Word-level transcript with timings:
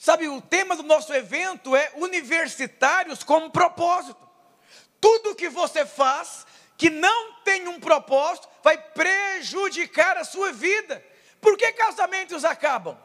Sabe, 0.00 0.26
o 0.28 0.40
tema 0.40 0.74
do 0.74 0.82
nosso 0.82 1.12
evento 1.12 1.76
é 1.76 1.92
universitários 1.96 3.22
como 3.22 3.50
propósito. 3.50 4.26
Tudo 4.98 5.34
que 5.34 5.50
você 5.50 5.84
faz 5.84 6.46
que 6.78 6.88
não 6.88 7.34
tem 7.42 7.68
um 7.68 7.78
propósito 7.78 8.48
vai 8.62 8.78
prejudicar 8.78 10.16
a 10.16 10.24
sua 10.24 10.52
vida. 10.52 11.04
Por 11.38 11.54
que 11.58 11.70
casamentos 11.72 12.46
acabam? 12.46 12.98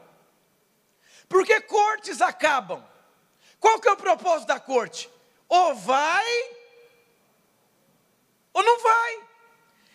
Por 1.28 1.44
que 1.44 1.60
cortes 1.60 2.22
acabam? 2.22 2.82
Qual 3.60 3.78
que 3.78 3.88
é 3.88 3.92
o 3.92 3.96
propósito 3.98 4.48
da 4.48 4.58
corte? 4.58 5.10
Ou 5.50 5.74
vai 5.74 6.24
ou 8.54 8.62
não 8.62 8.80
vai. 8.80 9.20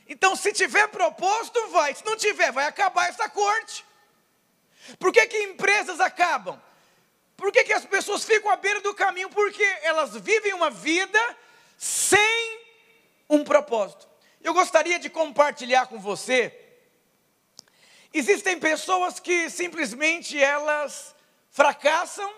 Então, 0.07 0.36
se 0.36 0.54
tiver 0.54 0.88
propósito, 0.89 1.68
vai. 1.70 1.95
Se 1.95 2.05
não 2.05 2.15
tiver, 2.15 2.52
vai 2.52 2.68
acabar 2.68 3.09
essa 3.09 3.27
corte. 3.27 3.83
Por 4.99 5.11
que, 5.11 5.25
que 5.25 5.43
empresas 5.45 5.99
acabam? 5.99 6.61
Por 7.42 7.52
que, 7.52 7.64
que 7.64 7.73
as 7.73 7.84
pessoas 7.84 8.23
ficam 8.23 8.52
à 8.52 8.55
beira 8.55 8.81
do 8.81 8.94
caminho? 8.94 9.27
Porque 9.27 9.63
elas 9.82 10.16
vivem 10.16 10.54
uma 10.54 10.70
vida 10.70 11.20
sem 11.76 12.62
um 13.27 13.44
propósito. 13.44 14.08
Eu 14.44 14.54
gostaria 14.54 14.99
de 14.99 15.09
compartilhar 15.09 15.88
com 15.88 15.99
você. 15.99 16.55
Existem 18.13 18.59
pessoas 18.59 19.20
que 19.20 19.49
simplesmente 19.49 20.40
elas 20.40 21.16
fracassam, 21.49 22.32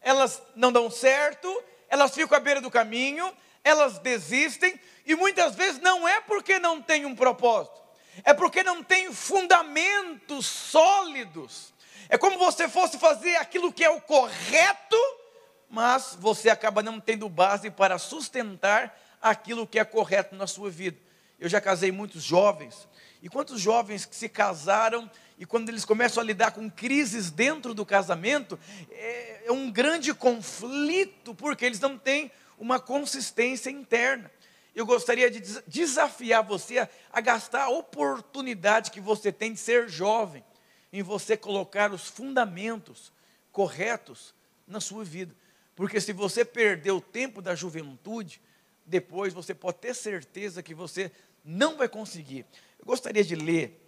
elas 0.00 0.40
não 0.54 0.72
dão 0.72 0.90
certo, 0.90 1.62
elas 1.86 2.14
ficam 2.14 2.38
à 2.38 2.40
beira 2.40 2.62
do 2.62 2.70
caminho, 2.70 3.30
elas 3.62 3.98
desistem, 3.98 4.80
e 5.04 5.14
muitas 5.14 5.54
vezes 5.54 5.82
não 5.82 6.08
é 6.08 6.22
porque 6.22 6.58
não 6.58 6.80
tem 6.80 7.04
um 7.04 7.14
propósito, 7.14 7.78
é 8.24 8.32
porque 8.32 8.62
não 8.62 8.82
tem 8.82 9.12
fundamentos 9.12 10.46
sólidos. 10.46 11.75
É 12.08 12.16
como 12.16 12.38
você 12.38 12.68
fosse 12.68 12.98
fazer 12.98 13.36
aquilo 13.36 13.72
que 13.72 13.84
é 13.84 13.90
o 13.90 14.00
correto, 14.00 14.96
mas 15.68 16.16
você 16.18 16.48
acaba 16.48 16.82
não 16.82 17.00
tendo 17.00 17.28
base 17.28 17.70
para 17.70 17.98
sustentar 17.98 18.96
aquilo 19.20 19.66
que 19.66 19.78
é 19.78 19.84
correto 19.84 20.34
na 20.34 20.46
sua 20.46 20.70
vida. 20.70 20.98
Eu 21.38 21.48
já 21.48 21.60
casei 21.60 21.90
muitos 21.92 22.22
jovens, 22.22 22.88
e 23.22 23.28
quantos 23.28 23.60
jovens 23.60 24.06
que 24.06 24.14
se 24.14 24.28
casaram 24.28 25.10
e 25.38 25.44
quando 25.44 25.68
eles 25.68 25.84
começam 25.84 26.22
a 26.22 26.24
lidar 26.24 26.52
com 26.52 26.70
crises 26.70 27.30
dentro 27.30 27.74
do 27.74 27.84
casamento, 27.84 28.58
é, 28.90 29.42
é 29.46 29.52
um 29.52 29.70
grande 29.70 30.14
conflito, 30.14 31.34
porque 31.34 31.64
eles 31.64 31.80
não 31.80 31.98
têm 31.98 32.30
uma 32.58 32.80
consistência 32.80 33.68
interna. 33.68 34.30
Eu 34.74 34.86
gostaria 34.86 35.30
de 35.30 35.40
desafiar 35.66 36.42
você 36.42 36.78
a, 36.78 36.88
a 37.12 37.20
gastar 37.20 37.64
a 37.64 37.68
oportunidade 37.68 38.90
que 38.90 39.00
você 39.00 39.30
tem 39.30 39.52
de 39.52 39.58
ser 39.58 39.88
jovem 39.88 40.42
em 40.98 41.02
você 41.02 41.36
colocar 41.36 41.92
os 41.92 42.08
fundamentos 42.08 43.12
corretos 43.52 44.34
na 44.66 44.80
sua 44.80 45.04
vida. 45.04 45.34
Porque 45.74 46.00
se 46.00 46.12
você 46.12 46.42
perder 46.42 46.92
o 46.92 47.02
tempo 47.02 47.42
da 47.42 47.54
juventude, 47.54 48.40
depois 48.86 49.34
você 49.34 49.54
pode 49.54 49.76
ter 49.76 49.94
certeza 49.94 50.62
que 50.62 50.74
você 50.74 51.12
não 51.44 51.76
vai 51.76 51.86
conseguir. 51.86 52.46
Eu 52.78 52.86
gostaria 52.86 53.22
de 53.22 53.34
ler 53.34 53.78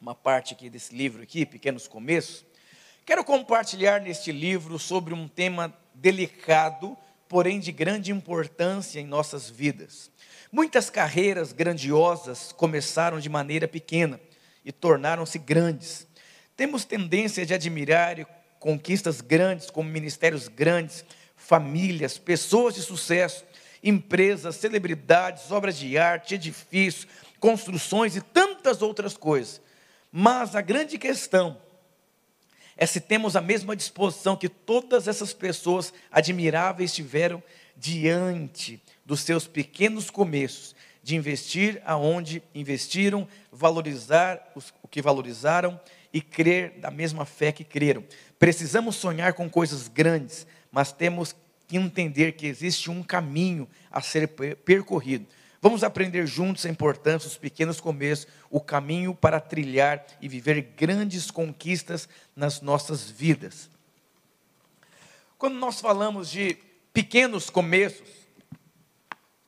uma 0.00 0.14
parte 0.14 0.54
aqui 0.54 0.70
desse 0.70 0.94
livro 0.94 1.22
aqui, 1.22 1.44
Pequenos 1.44 1.86
Começos. 1.86 2.42
Quero 3.04 3.22
compartilhar 3.22 4.00
neste 4.00 4.32
livro 4.32 4.78
sobre 4.78 5.12
um 5.12 5.28
tema 5.28 5.76
delicado, 5.92 6.96
porém 7.28 7.60
de 7.60 7.70
grande 7.70 8.12
importância 8.12 8.98
em 8.98 9.06
nossas 9.06 9.50
vidas. 9.50 10.10
Muitas 10.50 10.88
carreiras 10.88 11.52
grandiosas 11.52 12.50
começaram 12.50 13.20
de 13.20 13.28
maneira 13.28 13.68
pequena 13.68 14.18
e 14.64 14.72
tornaram-se 14.72 15.38
grandes. 15.38 16.06
Temos 16.60 16.84
tendência 16.84 17.46
de 17.46 17.54
admirar 17.54 18.18
conquistas 18.58 19.22
grandes, 19.22 19.70
como 19.70 19.88
ministérios 19.88 20.46
grandes, 20.46 21.06
famílias, 21.34 22.18
pessoas 22.18 22.74
de 22.74 22.82
sucesso, 22.82 23.46
empresas, 23.82 24.56
celebridades, 24.56 25.50
obras 25.50 25.78
de 25.78 25.96
arte, 25.96 26.34
edifícios, 26.34 27.08
construções 27.38 28.14
e 28.14 28.20
tantas 28.20 28.82
outras 28.82 29.16
coisas. 29.16 29.58
Mas 30.12 30.54
a 30.54 30.60
grande 30.60 30.98
questão 30.98 31.56
é 32.76 32.84
se 32.84 33.00
temos 33.00 33.36
a 33.36 33.40
mesma 33.40 33.74
disposição 33.74 34.36
que 34.36 34.50
todas 34.50 35.08
essas 35.08 35.32
pessoas 35.32 35.94
admiráveis 36.12 36.92
tiveram 36.92 37.42
diante 37.74 38.78
dos 39.06 39.22
seus 39.22 39.46
pequenos 39.46 40.10
começos, 40.10 40.76
de 41.02 41.16
investir 41.16 41.80
aonde 41.86 42.42
investiram, 42.54 43.26
valorizar 43.50 44.52
o 44.82 44.86
que 44.88 45.00
valorizaram 45.00 45.80
e 46.12 46.20
crer 46.20 46.78
da 46.80 46.90
mesma 46.90 47.24
fé 47.24 47.52
que 47.52 47.64
creram. 47.64 48.04
Precisamos 48.38 48.96
sonhar 48.96 49.34
com 49.34 49.48
coisas 49.48 49.88
grandes, 49.88 50.46
mas 50.70 50.92
temos 50.92 51.34
que 51.66 51.76
entender 51.76 52.32
que 52.32 52.46
existe 52.46 52.90
um 52.90 53.02
caminho 53.02 53.68
a 53.90 54.00
ser 54.00 54.28
percorrido. 54.28 55.26
Vamos 55.62 55.84
aprender 55.84 56.26
juntos 56.26 56.64
a 56.64 56.70
importância 56.70 57.28
dos 57.28 57.36
pequenos 57.36 57.80
começos, 57.80 58.26
o 58.48 58.60
caminho 58.60 59.14
para 59.14 59.38
trilhar 59.38 60.04
e 60.20 60.26
viver 60.26 60.62
grandes 60.76 61.30
conquistas 61.30 62.08
nas 62.34 62.62
nossas 62.62 63.10
vidas. 63.10 63.68
Quando 65.36 65.56
nós 65.56 65.80
falamos 65.80 66.30
de 66.30 66.56
pequenos 66.92 67.50
começos, 67.50 68.08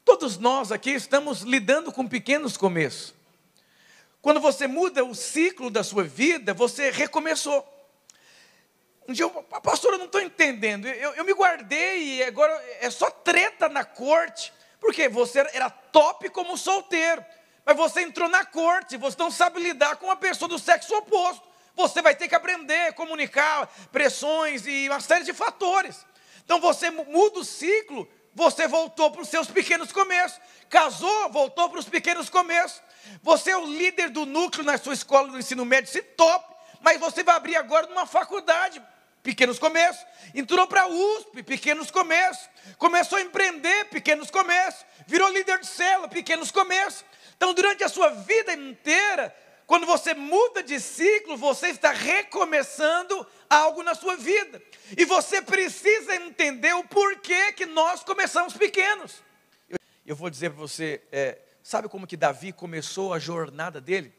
todos 0.04 0.38
nós 0.38 0.70
aqui 0.70 0.90
estamos 0.90 1.42
lidando 1.42 1.90
com 1.90 2.06
pequenos 2.06 2.56
começos. 2.56 3.14
Quando 4.22 4.40
você 4.40 4.68
muda 4.68 5.04
o 5.04 5.16
ciclo 5.16 5.68
da 5.68 5.82
sua 5.82 6.04
vida, 6.04 6.54
você 6.54 6.90
recomeçou. 6.92 7.68
Um 9.08 9.12
dia, 9.12 9.24
eu, 9.24 9.30
pastor, 9.30 9.92
eu 9.92 9.98
não 9.98 10.06
estou 10.06 10.20
entendendo. 10.20 10.86
Eu, 10.86 11.12
eu 11.14 11.24
me 11.24 11.34
guardei 11.34 12.18
e 12.18 12.22
agora 12.22 12.52
é 12.80 12.88
só 12.88 13.10
treta 13.10 13.68
na 13.68 13.84
corte. 13.84 14.52
Porque 14.78 15.08
você 15.08 15.40
era 15.52 15.68
top 15.68 16.28
como 16.30 16.56
solteiro. 16.56 17.24
Mas 17.64 17.76
você 17.76 18.02
entrou 18.02 18.28
na 18.28 18.44
corte, 18.44 18.96
você 18.96 19.16
não 19.18 19.30
sabe 19.30 19.60
lidar 19.60 19.96
com 19.96 20.06
uma 20.06 20.16
pessoa 20.16 20.48
do 20.48 20.58
sexo 20.58 20.96
oposto. 20.96 21.46
Você 21.74 22.00
vai 22.00 22.14
ter 22.14 22.28
que 22.28 22.34
aprender, 22.34 22.92
comunicar, 22.92 23.66
pressões 23.90 24.66
e 24.66 24.88
uma 24.88 25.00
série 25.00 25.24
de 25.24 25.32
fatores. 25.32 26.06
Então 26.44 26.60
você 26.60 26.90
muda 26.90 27.40
o 27.40 27.44
ciclo, 27.44 28.08
você 28.34 28.68
voltou 28.68 29.10
para 29.10 29.22
os 29.22 29.28
seus 29.28 29.48
pequenos 29.48 29.90
começos. 29.90 30.40
Casou, 30.68 31.28
voltou 31.30 31.68
para 31.68 31.80
os 31.80 31.88
pequenos 31.88 32.30
começos. 32.30 32.80
Você 33.22 33.50
é 33.50 33.56
o 33.56 33.66
líder 33.66 34.10
do 34.10 34.26
núcleo 34.26 34.64
na 34.64 34.78
sua 34.78 34.94
escola 34.94 35.28
do 35.28 35.38
ensino 35.38 35.64
médio, 35.64 35.90
se 35.90 36.02
top, 36.02 36.54
mas 36.80 36.98
você 36.98 37.22
vai 37.22 37.36
abrir 37.36 37.56
agora 37.56 37.86
numa 37.86 38.06
faculdade, 38.06 38.82
pequenos 39.22 39.58
começos. 39.58 40.04
Entrou 40.34 40.66
para 40.66 40.82
a 40.82 40.88
USP, 40.88 41.42
pequenos 41.42 41.90
começos. 41.90 42.48
Começou 42.78 43.18
a 43.18 43.22
empreender, 43.22 43.86
pequenos 43.86 44.30
começos. 44.30 44.84
Virou 45.06 45.30
líder 45.30 45.60
de 45.60 45.66
célula, 45.66 46.08
pequenos 46.08 46.50
começos. 46.50 47.04
Então, 47.36 47.54
durante 47.54 47.84
a 47.84 47.88
sua 47.88 48.10
vida 48.10 48.52
inteira, 48.54 49.34
quando 49.66 49.86
você 49.86 50.12
muda 50.12 50.62
de 50.62 50.78
ciclo, 50.78 51.36
você 51.36 51.68
está 51.68 51.92
recomeçando 51.92 53.26
algo 53.48 53.82
na 53.82 53.94
sua 53.94 54.16
vida. 54.16 54.60
E 54.96 55.04
você 55.04 55.40
precisa 55.40 56.14
entender 56.16 56.74
o 56.74 56.84
porquê 56.84 57.52
que 57.52 57.66
nós 57.66 58.02
começamos 58.02 58.54
pequenos. 58.54 59.22
Eu, 60.04 60.16
vou 60.16 60.28
dizer 60.28 60.50
para 60.50 60.58
você, 60.58 61.00
é, 61.12 61.38
Sabe 61.62 61.88
como 61.88 62.06
que 62.06 62.16
Davi 62.16 62.52
começou 62.52 63.14
a 63.14 63.18
jornada 63.18 63.80
dele? 63.80 64.12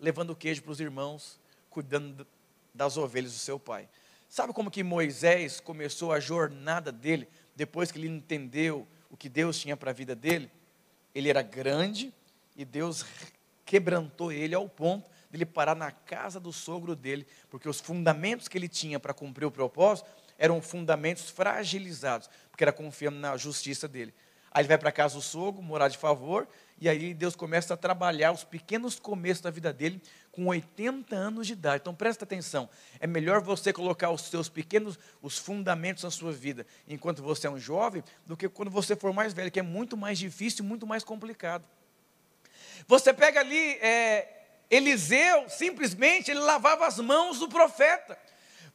Levando 0.00 0.34
queijo 0.34 0.62
para 0.62 0.72
os 0.72 0.80
irmãos, 0.80 1.38
cuidando 1.68 2.26
das 2.74 2.96
ovelhas 2.96 3.32
do 3.32 3.38
seu 3.38 3.58
pai. 3.58 3.88
Sabe 4.28 4.52
como 4.54 4.70
que 4.70 4.82
Moisés 4.82 5.60
começou 5.60 6.12
a 6.12 6.18
jornada 6.18 6.90
dele, 6.90 7.28
depois 7.54 7.92
que 7.92 7.98
ele 7.98 8.08
entendeu 8.08 8.88
o 9.10 9.16
que 9.16 9.28
Deus 9.28 9.58
tinha 9.58 9.76
para 9.76 9.90
a 9.90 9.94
vida 9.94 10.14
dele? 10.14 10.50
Ele 11.14 11.28
era 11.28 11.42
grande 11.42 12.12
e 12.56 12.64
Deus 12.64 13.04
quebrantou 13.66 14.32
ele 14.32 14.54
ao 14.54 14.66
ponto 14.68 15.10
de 15.30 15.36
ele 15.36 15.44
parar 15.44 15.74
na 15.74 15.90
casa 15.90 16.40
do 16.40 16.52
sogro 16.52 16.96
dele, 16.96 17.26
porque 17.50 17.68
os 17.68 17.80
fundamentos 17.80 18.48
que 18.48 18.56
ele 18.56 18.68
tinha 18.68 18.98
para 18.98 19.12
cumprir 19.12 19.44
o 19.44 19.50
propósito 19.50 20.10
eram 20.38 20.62
fundamentos 20.62 21.28
fragilizados, 21.28 22.28
porque 22.50 22.64
era 22.64 22.72
confiando 22.72 23.18
na 23.18 23.36
justiça 23.36 23.86
dele. 23.86 24.14
Aí 24.50 24.62
ele 24.62 24.68
vai 24.68 24.78
para 24.78 24.92
casa 24.92 25.14
do 25.14 25.22
sogro, 25.22 25.62
morar 25.62 25.88
de 25.88 25.96
favor, 25.96 26.46
e 26.82 26.88
aí 26.88 27.14
Deus 27.14 27.36
começa 27.36 27.74
a 27.74 27.76
trabalhar 27.76 28.32
os 28.32 28.42
pequenos 28.42 28.98
começos 28.98 29.40
da 29.40 29.52
vida 29.52 29.72
dele 29.72 30.02
com 30.32 30.46
80 30.46 31.14
anos 31.14 31.46
de 31.46 31.52
idade. 31.52 31.80
Então 31.80 31.94
presta 31.94 32.24
atenção, 32.24 32.68
é 32.98 33.06
melhor 33.06 33.40
você 33.40 33.72
colocar 33.72 34.10
os 34.10 34.22
seus 34.22 34.48
pequenos, 34.48 34.98
os 35.22 35.38
fundamentos 35.38 36.02
na 36.02 36.10
sua 36.10 36.32
vida, 36.32 36.66
enquanto 36.88 37.22
você 37.22 37.46
é 37.46 37.50
um 37.50 37.56
jovem, 37.56 38.02
do 38.26 38.36
que 38.36 38.48
quando 38.48 38.68
você 38.68 38.96
for 38.96 39.12
mais 39.12 39.32
velho, 39.32 39.48
que 39.48 39.60
é 39.60 39.62
muito 39.62 39.96
mais 39.96 40.18
difícil 40.18 40.64
muito 40.64 40.84
mais 40.84 41.04
complicado. 41.04 41.64
Você 42.88 43.14
pega 43.14 43.38
ali, 43.38 43.74
é, 43.74 44.28
Eliseu, 44.68 45.48
simplesmente, 45.48 46.32
ele 46.32 46.40
lavava 46.40 46.84
as 46.84 46.98
mãos 46.98 47.38
do 47.38 47.48
profeta. 47.48 48.18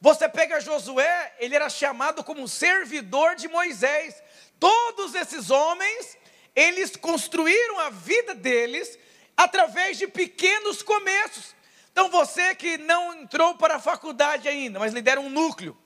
Você 0.00 0.26
pega 0.30 0.62
Josué, 0.62 1.34
ele 1.38 1.54
era 1.54 1.68
chamado 1.68 2.24
como 2.24 2.48
servidor 2.48 3.36
de 3.36 3.48
Moisés. 3.48 4.22
Todos 4.58 5.14
esses 5.14 5.50
homens, 5.50 6.16
eles 6.58 6.96
construíram 6.96 7.78
a 7.78 7.90
vida 7.90 8.34
deles 8.34 8.98
através 9.36 9.96
de 9.96 10.08
pequenos 10.08 10.82
começos. 10.82 11.54
Então 11.92 12.10
você 12.10 12.52
que 12.54 12.76
não 12.78 13.14
entrou 13.14 13.54
para 13.54 13.76
a 13.76 13.80
faculdade 13.80 14.48
ainda, 14.48 14.80
mas 14.80 14.92
lidera 14.92 15.20
um 15.20 15.30
núcleo, 15.30 15.76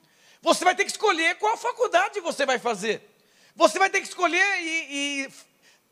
Você 0.41 0.65
vai 0.65 0.75
ter 0.75 0.85
que 0.85 0.91
escolher 0.91 1.37
qual 1.37 1.57
faculdade 1.57 2.19
você 2.21 2.45
vai 2.47 2.59
fazer. 2.59 3.01
Você 3.55 3.79
vai 3.79 3.91
ter 3.91 4.01
que 4.01 4.09
escolher 4.09 4.61
e, 4.63 5.25
e 5.25 5.33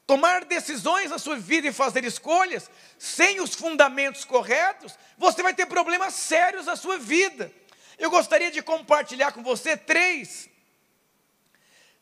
tomar 0.06 0.44
decisões 0.44 1.10
na 1.10 1.18
sua 1.18 1.36
vida 1.36 1.68
e 1.68 1.72
fazer 1.72 2.04
escolhas 2.04 2.68
sem 2.98 3.40
os 3.40 3.54
fundamentos 3.54 4.24
corretos. 4.24 4.98
Você 5.18 5.42
vai 5.42 5.54
ter 5.54 5.66
problemas 5.66 6.14
sérios 6.14 6.66
na 6.66 6.74
sua 6.74 6.98
vida. 6.98 7.52
Eu 7.98 8.10
gostaria 8.10 8.50
de 8.50 8.62
compartilhar 8.62 9.32
com 9.32 9.42
você 9.42 9.76
três, 9.76 10.48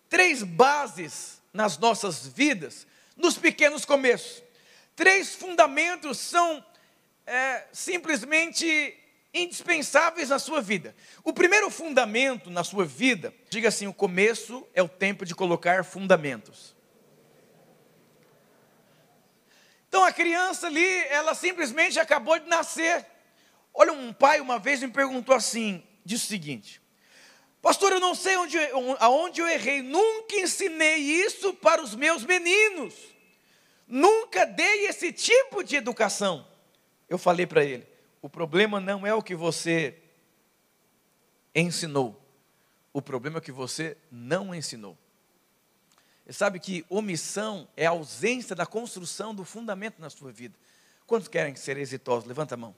três 0.09 0.43
bases 0.45 1.38
nas 1.59 1.77
nossas 1.77 2.25
vidas, 2.25 2.87
nos 3.17 3.37
pequenos 3.37 3.85
começos. 3.85 4.45
Três 4.95 5.35
fundamentos 5.35 6.17
são 6.17 6.65
é, 7.27 7.67
simplesmente 7.73 8.97
indispensáveis 9.35 10.29
na 10.29 10.39
sua 10.39 10.63
vida. 10.63 10.95
O 11.25 11.33
primeiro 11.33 11.69
fundamento 11.69 12.49
na 12.49 12.63
sua 12.63 12.85
vida, 12.85 13.35
diga 13.51 13.71
assim: 13.71 13.89
o 13.89 13.93
começo 13.93 14.65
é 14.73 14.81
o 14.81 14.89
tempo 14.89 15.25
de 15.25 15.35
colocar 15.35 15.85
fundamentos. 15.85 16.77
Então 19.89 20.05
a 20.05 20.13
criança 20.13 20.69
ali, 20.69 21.05
ela 21.09 21.35
simplesmente 21.35 21.99
acabou 21.99 22.39
de 22.39 22.47
nascer. 22.47 23.05
Olha, 23.75 23.93
um 23.93 24.13
pai 24.13 24.41
uma 24.41 24.61
vez 24.61 24.81
me 24.81 24.93
perguntou 24.93 25.35
assim: 25.35 25.83
disse 26.05 26.27
o 26.27 26.29
seguinte, 26.29 26.81
pastor, 27.63 27.93
eu 27.93 28.01
não 28.01 28.15
sei 28.15 28.37
onde, 28.37 28.59
aonde 28.99 29.41
eu 29.41 29.49
errei, 29.49 29.83
nunca 29.83 30.37
ensinei 30.37 30.97
isso 30.97 31.55
para 31.55 31.83
os 31.83 31.95
meus 31.95 32.25
meninos, 32.25 32.95
nunca 33.87 34.45
dei 34.47 34.87
esse 34.87 35.13
tipo 35.13 35.63
de 35.63 35.77
educação. 35.77 36.47
Eu 37.09 37.19
falei 37.19 37.47
para 37.47 37.65
ele, 37.65 37.87
o 38.21 38.29
problema 38.29 38.81
não 38.81 39.07
é 39.07 39.15
o 39.15 39.23
que 39.23 39.35
você 39.35 39.97
ensinou, 41.55 42.21
o 42.93 43.01
problema 43.01 43.39
é 43.39 43.41
o 43.41 43.43
que 43.43 43.53
você 43.53 43.97
não 44.11 44.55
ensinou. 44.55 44.97
Sabe 46.31 46.61
que 46.61 46.85
omissão 46.91 47.67
é 47.75 47.87
a 47.87 47.91
ausência 47.91 48.55
da 48.55 48.67
construção 48.67 49.35
do 49.35 49.45
fundamento 49.45 49.99
na 49.99 50.11
sua 50.11 50.31
vida. 50.31 50.55
Quantos 51.07 51.27
querem 51.27 51.57
ser 51.57 51.79
exitosos? 51.79 52.29
Levanta 52.29 52.55
a 52.55 52.59
mão. 52.59 52.75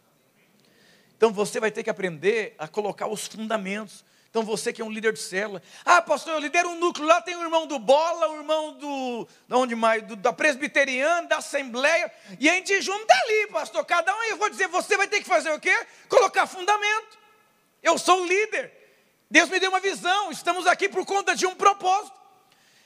Então 1.17 1.33
você 1.33 1.59
vai 1.59 1.73
ter 1.73 1.83
que 1.83 1.91
aprender 1.91 2.55
a 2.57 2.69
colocar 2.69 3.09
os 3.09 3.27
fundamentos. 3.27 4.05
Então 4.31 4.45
você 4.45 4.73
que 4.73 4.81
é 4.81 4.85
um 4.85 4.91
líder 4.91 5.13
de 5.13 5.19
célula, 5.19 5.61
ah, 5.85 6.01
pastor, 6.01 6.35
eu 6.35 6.39
lidero 6.39 6.69
um 6.69 6.77
núcleo, 6.77 7.05
lá 7.05 7.21
tem 7.21 7.35
o 7.35 7.43
irmão 7.43 7.67
do 7.67 7.81
bola, 7.81 8.29
o 8.29 8.37
irmão 8.37 8.75
do, 8.75 9.29
de 9.49 9.55
onde 9.55 9.75
mais, 9.75 10.05
do, 10.05 10.15
da 10.15 10.33
presbiteriana, 10.33 11.27
da 11.27 11.39
assembleia, 11.39 12.13
e 12.39 12.49
a 12.49 12.55
gente 12.55 12.81
junta 12.81 13.13
ali, 13.13 13.49
pastor, 13.49 13.85
cada 13.85 14.17
um, 14.17 14.23
eu 14.25 14.37
vou 14.37 14.49
dizer, 14.49 14.69
você 14.69 14.97
vai 14.97 15.09
ter 15.09 15.19
que 15.19 15.27
fazer 15.27 15.51
o 15.51 15.59
quê? 15.59 15.77
Colocar 16.09 16.47
fundamento. 16.47 17.19
Eu 17.83 17.99
sou 17.99 18.23
o 18.23 18.27
líder. 18.27 18.73
Deus 19.29 19.49
me 19.49 19.59
deu 19.59 19.71
uma 19.71 19.81
visão, 19.81 20.31
estamos 20.31 20.65
aqui 20.65 20.89
por 20.89 21.05
conta 21.05 21.35
de 21.35 21.45
um 21.45 21.57
propósito. 21.57 22.17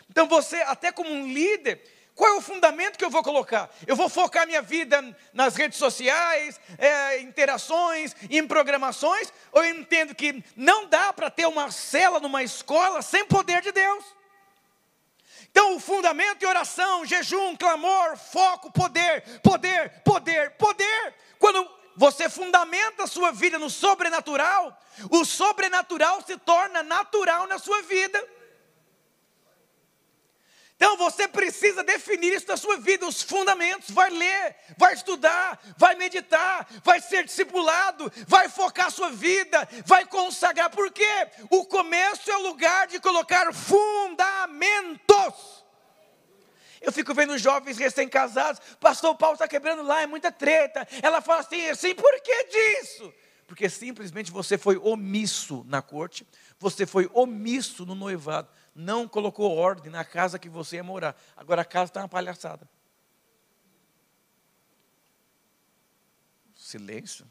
Então 0.08 0.26
você, 0.26 0.56
até 0.62 0.90
como 0.92 1.10
um 1.10 1.30
líder, 1.30 1.82
qual 2.14 2.34
é 2.34 2.36
o 2.36 2.40
fundamento 2.40 2.96
que 2.96 3.04
eu 3.04 3.10
vou 3.10 3.24
colocar? 3.24 3.68
Eu 3.86 3.96
vou 3.96 4.08
focar 4.08 4.46
minha 4.46 4.62
vida 4.62 5.02
nas 5.32 5.56
redes 5.56 5.78
sociais, 5.78 6.60
é, 6.78 7.20
interações, 7.20 8.14
em 8.30 8.46
programações? 8.46 9.32
Ou 9.50 9.64
eu 9.64 9.74
entendo 9.74 10.14
que 10.14 10.44
não 10.54 10.86
dá 10.86 11.12
para 11.12 11.28
ter 11.28 11.46
uma 11.46 11.72
cela 11.72 12.20
numa 12.20 12.42
escola 12.44 13.02
sem 13.02 13.24
poder 13.24 13.62
de 13.62 13.72
Deus? 13.72 14.04
Então, 15.50 15.76
o 15.76 15.80
fundamento 15.80 16.44
é 16.44 16.48
oração, 16.48 17.04
jejum, 17.04 17.56
clamor, 17.56 18.16
foco, 18.16 18.72
poder, 18.72 19.22
poder, 19.40 20.02
poder, 20.04 20.50
poder. 20.52 21.14
Quando 21.38 21.68
você 21.96 22.28
fundamenta 22.28 23.04
a 23.04 23.06
sua 23.08 23.32
vida 23.32 23.58
no 23.58 23.70
sobrenatural, 23.70 24.76
o 25.10 25.24
sobrenatural 25.24 26.22
se 26.22 26.36
torna 26.38 26.82
natural 26.82 27.46
na 27.46 27.58
sua 27.58 27.82
vida. 27.82 28.24
Então 30.76 30.96
você 30.96 31.28
precisa 31.28 31.84
definir 31.84 32.32
isso 32.32 32.48
na 32.48 32.56
sua 32.56 32.76
vida, 32.78 33.06
os 33.06 33.22
fundamentos. 33.22 33.90
Vai 33.90 34.10
ler, 34.10 34.56
vai 34.76 34.92
estudar, 34.92 35.60
vai 35.76 35.94
meditar, 35.94 36.68
vai 36.82 37.00
ser 37.00 37.24
discipulado, 37.24 38.12
vai 38.26 38.48
focar 38.48 38.86
a 38.86 38.90
sua 38.90 39.10
vida, 39.10 39.68
vai 39.86 40.04
consagrar. 40.06 40.70
Por 40.70 40.90
quê? 40.90 41.28
O 41.50 41.64
começo 41.64 42.30
é 42.30 42.36
o 42.36 42.42
lugar 42.42 42.88
de 42.88 42.98
colocar 43.00 43.52
fundamentos. 43.52 45.04
Eu 46.80 46.92
fico 46.92 47.14
vendo 47.14 47.38
jovens 47.38 47.78
recém-casados, 47.78 48.60
pastor 48.78 49.16
Paulo 49.16 49.34
está 49.34 49.48
quebrando 49.48 49.82
lá, 49.82 50.02
é 50.02 50.06
muita 50.06 50.30
treta. 50.30 50.86
Ela 51.02 51.22
fala 51.22 51.40
assim, 51.40 51.66
assim, 51.68 51.94
por 51.94 52.20
que 52.20 52.44
disso? 52.44 53.10
Porque 53.46 53.70
simplesmente 53.70 54.30
você 54.30 54.58
foi 54.58 54.76
omisso 54.76 55.64
na 55.66 55.80
corte, 55.80 56.26
você 56.58 56.84
foi 56.84 57.08
omisso 57.14 57.86
no 57.86 57.94
noivado 57.94 58.48
não 58.74 59.06
colocou 59.06 59.56
ordem 59.56 59.90
na 59.90 60.04
casa 60.04 60.38
que 60.38 60.48
você 60.48 60.76
ia 60.76 60.84
morar. 60.84 61.16
Agora 61.36 61.62
a 61.62 61.64
casa 61.64 61.90
está 61.90 62.00
uma 62.00 62.08
palhaçada. 62.08 62.68
Silêncio. 66.54 67.26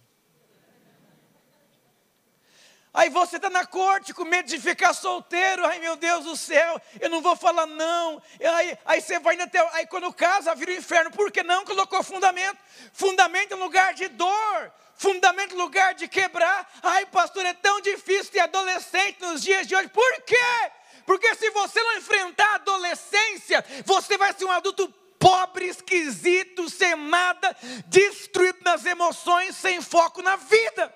Aí 2.93 3.09
você 3.09 3.37
está 3.37 3.49
na 3.49 3.65
corte 3.65 4.13
com 4.13 4.23
medo 4.23 4.47
de 4.47 4.59
ficar 4.59 4.93
solteiro. 4.93 5.65
Ai 5.65 5.79
meu 5.79 5.95
Deus 5.95 6.25
do 6.25 6.37
céu, 6.37 6.79
eu 7.01 7.09
não 7.09 7.21
vou 7.21 7.35
falar 7.35 7.65
não. 7.65 8.21
Aí, 8.39 8.77
aí 8.85 9.01
você 9.01 9.17
vai 9.17 9.39
até. 9.41 9.59
Aí 9.73 9.87
quando 9.87 10.13
casa, 10.13 10.53
vira 10.53 10.71
o 10.71 10.75
inferno. 10.75 11.09
Por 11.09 11.31
que 11.31 11.41
não 11.41 11.65
colocou 11.65 12.03
fundamento? 12.03 12.59
Fundamento 12.93 13.53
é 13.53 13.55
lugar 13.55 13.95
de 13.95 14.07
dor. 14.09 14.71
Fundamento 14.95 15.55
é 15.55 15.57
lugar 15.57 15.95
de 15.95 16.07
quebrar. 16.07 16.71
Ai, 16.83 17.07
pastor, 17.07 17.43
é 17.47 17.53
tão 17.53 17.81
difícil 17.81 18.31
ter 18.31 18.41
adolescente 18.41 19.19
nos 19.21 19.41
dias 19.41 19.65
de 19.65 19.75
hoje. 19.75 19.87
Por 19.87 20.21
quê? 20.21 20.71
Porque 21.05 21.35
se 21.35 21.49
você 21.51 21.81
não 21.81 21.97
enfrentar 21.97 22.51
a 22.51 22.55
adolescência, 22.55 23.63
você 23.85 24.17
vai 24.17 24.33
ser 24.33 24.45
um 24.45 24.51
adulto 24.51 24.87
pobre, 25.19 25.65
esquisito, 25.67 26.69
sem 26.69 26.95
nada, 26.95 27.55
destruído 27.87 28.59
nas 28.63 28.85
emoções, 28.85 29.55
sem 29.55 29.81
foco 29.81 30.21
na 30.21 30.35
vida. 30.35 30.93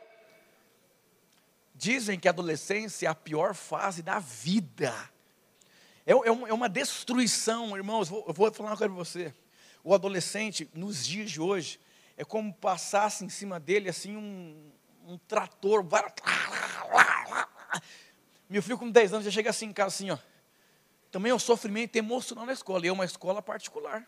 Dizem 1.73 2.19
que 2.19 2.27
a 2.27 2.31
adolescência 2.31 3.07
é 3.07 3.09
a 3.09 3.15
pior 3.15 3.53
fase 3.53 4.01
da 4.01 4.19
vida. 4.19 4.93
É, 6.05 6.11
é, 6.11 6.15
é 6.27 6.53
uma 6.53 6.67
destruição, 6.67 7.77
irmãos. 7.77 8.09
eu 8.09 8.33
vou 8.33 8.51
falar 8.51 8.71
uma 8.71 8.77
coisa 8.77 8.93
para 8.93 9.03
você. 9.03 9.33
O 9.83 9.93
adolescente, 9.93 10.69
nos 10.73 11.05
dias 11.05 11.31
de 11.31 11.39
hoje, 11.39 11.79
é 12.17 12.25
como 12.25 12.53
passasse 12.53 13.23
em 13.23 13.29
cima 13.29 13.59
dele 13.59 13.89
assim 13.89 14.17
um, 14.17 14.71
um 15.05 15.17
trator. 15.19 15.85
Meu 18.49 18.63
filho 18.63 18.77
com 18.77 18.89
10 18.89 19.13
anos 19.13 19.25
já 19.25 19.31
chega 19.31 19.49
assim 19.49 19.65
em 19.65 19.73
casa 19.73 19.95
assim, 19.95 20.09
ó. 20.09 20.17
Também 21.11 21.31
é 21.31 21.35
um 21.35 21.39
sofrimento 21.39 21.95
emocional 21.95 22.45
na 22.45 22.53
escola, 22.53 22.85
e 22.85 22.89
é 22.89 22.91
uma 22.91 23.05
escola 23.05 23.41
particular. 23.41 24.07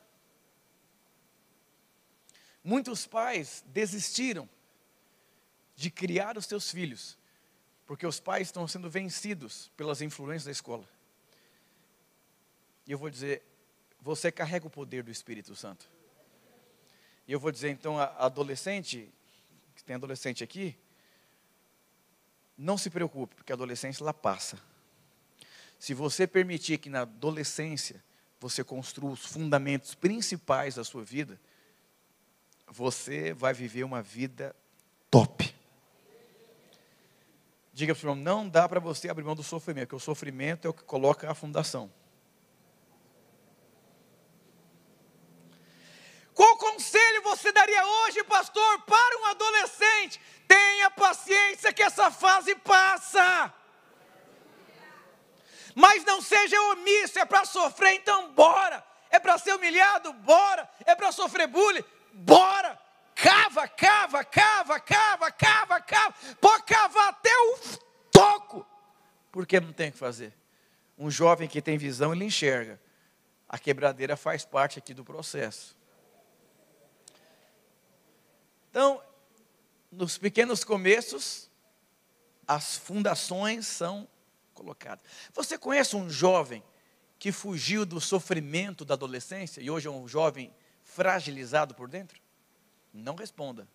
Muitos 2.64 3.08
pais 3.08 3.64
desistiram 3.68 4.48
de 5.76 5.90
criar 5.90 6.38
os 6.38 6.46
seus 6.46 6.70
filhos, 6.70 7.18
porque 7.86 8.06
os 8.06 8.20
pais 8.20 8.50
estão 8.50 8.68
sendo 8.68 8.90
vencidos 8.90 9.72
pelas 9.78 10.02
influências 10.02 10.46
da 10.46 10.52
escola. 10.52 10.88
E 12.86 12.92
eu 12.92 12.98
vou 12.98 13.10
dizer, 13.10 13.44
você 14.02 14.32
carrega 14.32 14.68
o 14.68 14.70
poder 14.70 15.04
do 15.04 15.12
Espírito 15.12 15.56
Santo. 15.56 15.90
E 17.28 17.32
eu 17.32 17.40
vou 17.40 17.52
dizer 17.52 17.70
então, 17.70 17.98
a 17.98 18.26
adolescente, 18.26 19.10
que 19.76 19.84
tem 19.84 19.96
adolescente 19.96 20.44
aqui, 20.44 20.78
não 22.60 22.78
se 22.78 22.90
preocupe, 22.90 23.36
porque 23.36 23.54
a 23.54 23.56
adolescência 23.56 24.04
ela 24.04 24.14
passa. 24.14 24.60
Se 25.80 25.94
você 25.94 26.28
permitir 26.28 26.78
que 26.78 26.90
na 26.90 27.02
adolescência 27.02 28.04
você 28.38 28.64
construa 28.66 29.12
os 29.12 29.26
fundamentos 29.26 29.96
principais 29.96 30.76
da 30.76 30.84
sua 30.84 31.02
vida, 31.02 31.40
você 32.68 33.34
vai 33.34 33.54
viver 33.54 33.86
uma 33.86 34.02
vida 34.02 34.54
top. 35.10 35.56
Diga 37.72 37.96
para 37.96 38.08
o 38.08 38.12
irmão, 38.12 38.24
não 38.24 38.50
dá 38.50 38.68
para 38.68 38.82
você 38.82 39.08
abrir 39.10 39.24
mão 39.24 39.36
do 39.36 39.44
sofrimento, 39.44 39.88
porque 39.88 39.96
o 39.96 40.00
sofrimento 40.00 40.68
é 40.68 40.70
o 40.70 40.74
que 40.74 40.84
coloca 40.84 41.32
a 41.32 41.34
fundação. 41.34 41.90
Qual 46.34 46.58
conselho 46.58 47.22
você 47.22 47.54
daria 47.54 47.86
hoje, 47.86 48.22
pastor, 48.26 48.82
para 48.82 49.20
um 49.22 49.26
adolescente? 49.28 50.20
Tenha 50.50 50.90
paciência 50.90 51.72
que 51.72 51.84
essa 51.84 52.10
fase 52.10 52.56
passa. 52.56 53.54
Mas 55.76 56.04
não 56.04 56.22
seja 56.22 56.60
omisso, 56.72 57.20
é 57.20 57.26
para 57.26 57.46
sofrer, 57.46 57.94
então 57.94 58.34
bora. 58.34 58.84
É 59.12 59.20
para 59.20 59.38
ser 59.38 59.54
humilhado? 59.54 60.12
Bora. 60.14 60.68
É 60.86 60.96
para 60.96 61.12
sofrer 61.12 61.48
bullying? 61.48 61.84
Bora. 62.12 62.80
Cava, 63.16 63.68
cava, 63.68 64.24
cava, 64.24 64.80
cava, 64.80 65.32
cava, 65.32 65.82
cava. 65.82 66.16
Pode 66.42 66.64
cavar 66.64 67.10
até 67.10 67.32
o 67.32 67.58
toco. 68.12 68.66
Porque 69.32 69.60
não 69.60 69.72
tem 69.72 69.90
o 69.90 69.92
que 69.92 69.98
fazer. 69.98 70.34
Um 70.98 71.12
jovem 71.12 71.48
que 71.48 71.62
tem 71.62 71.78
visão, 71.78 72.12
ele 72.12 72.26
enxerga. 72.26 72.82
A 73.48 73.60
quebradeira 73.60 74.18
faz 74.18 74.44
parte 74.46 74.80
aqui 74.80 74.94
do 74.94 75.04
processo. 75.04 75.78
Então, 78.70 79.02
nos 79.92 80.18
pequenos 80.18 80.64
começos, 80.64 81.50
as 82.48 82.78
fundações 82.78 83.66
são 83.68 84.08
colocada. 84.54 85.02
Você 85.34 85.58
conhece 85.58 85.96
um 85.96 86.10
jovem 86.10 86.64
que 87.18 87.32
fugiu 87.32 87.86
do 87.86 88.00
sofrimento 88.00 88.86
da 88.86 88.94
adolescência 88.94 89.62
e 89.62 89.70
hoje 89.70 89.88
é 89.88 89.92
um 89.92 90.08
jovem 90.08 90.54
fragilizado 90.84 91.76
por 91.76 91.90
dentro? 91.90 92.22
Não 92.94 93.16
responda. 93.16 93.68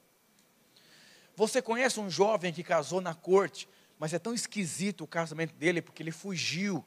Você 1.36 1.60
conhece 1.60 1.98
um 1.98 2.10
jovem 2.10 2.52
que 2.52 2.62
casou 2.62 3.00
na 3.00 3.14
corte, 3.14 3.68
mas 3.98 4.14
é 4.14 4.18
tão 4.18 4.34
esquisito 4.34 5.04
o 5.04 5.06
casamento 5.06 5.54
dele 5.54 5.82
porque 5.82 6.02
ele 6.02 6.12
fugiu 6.12 6.84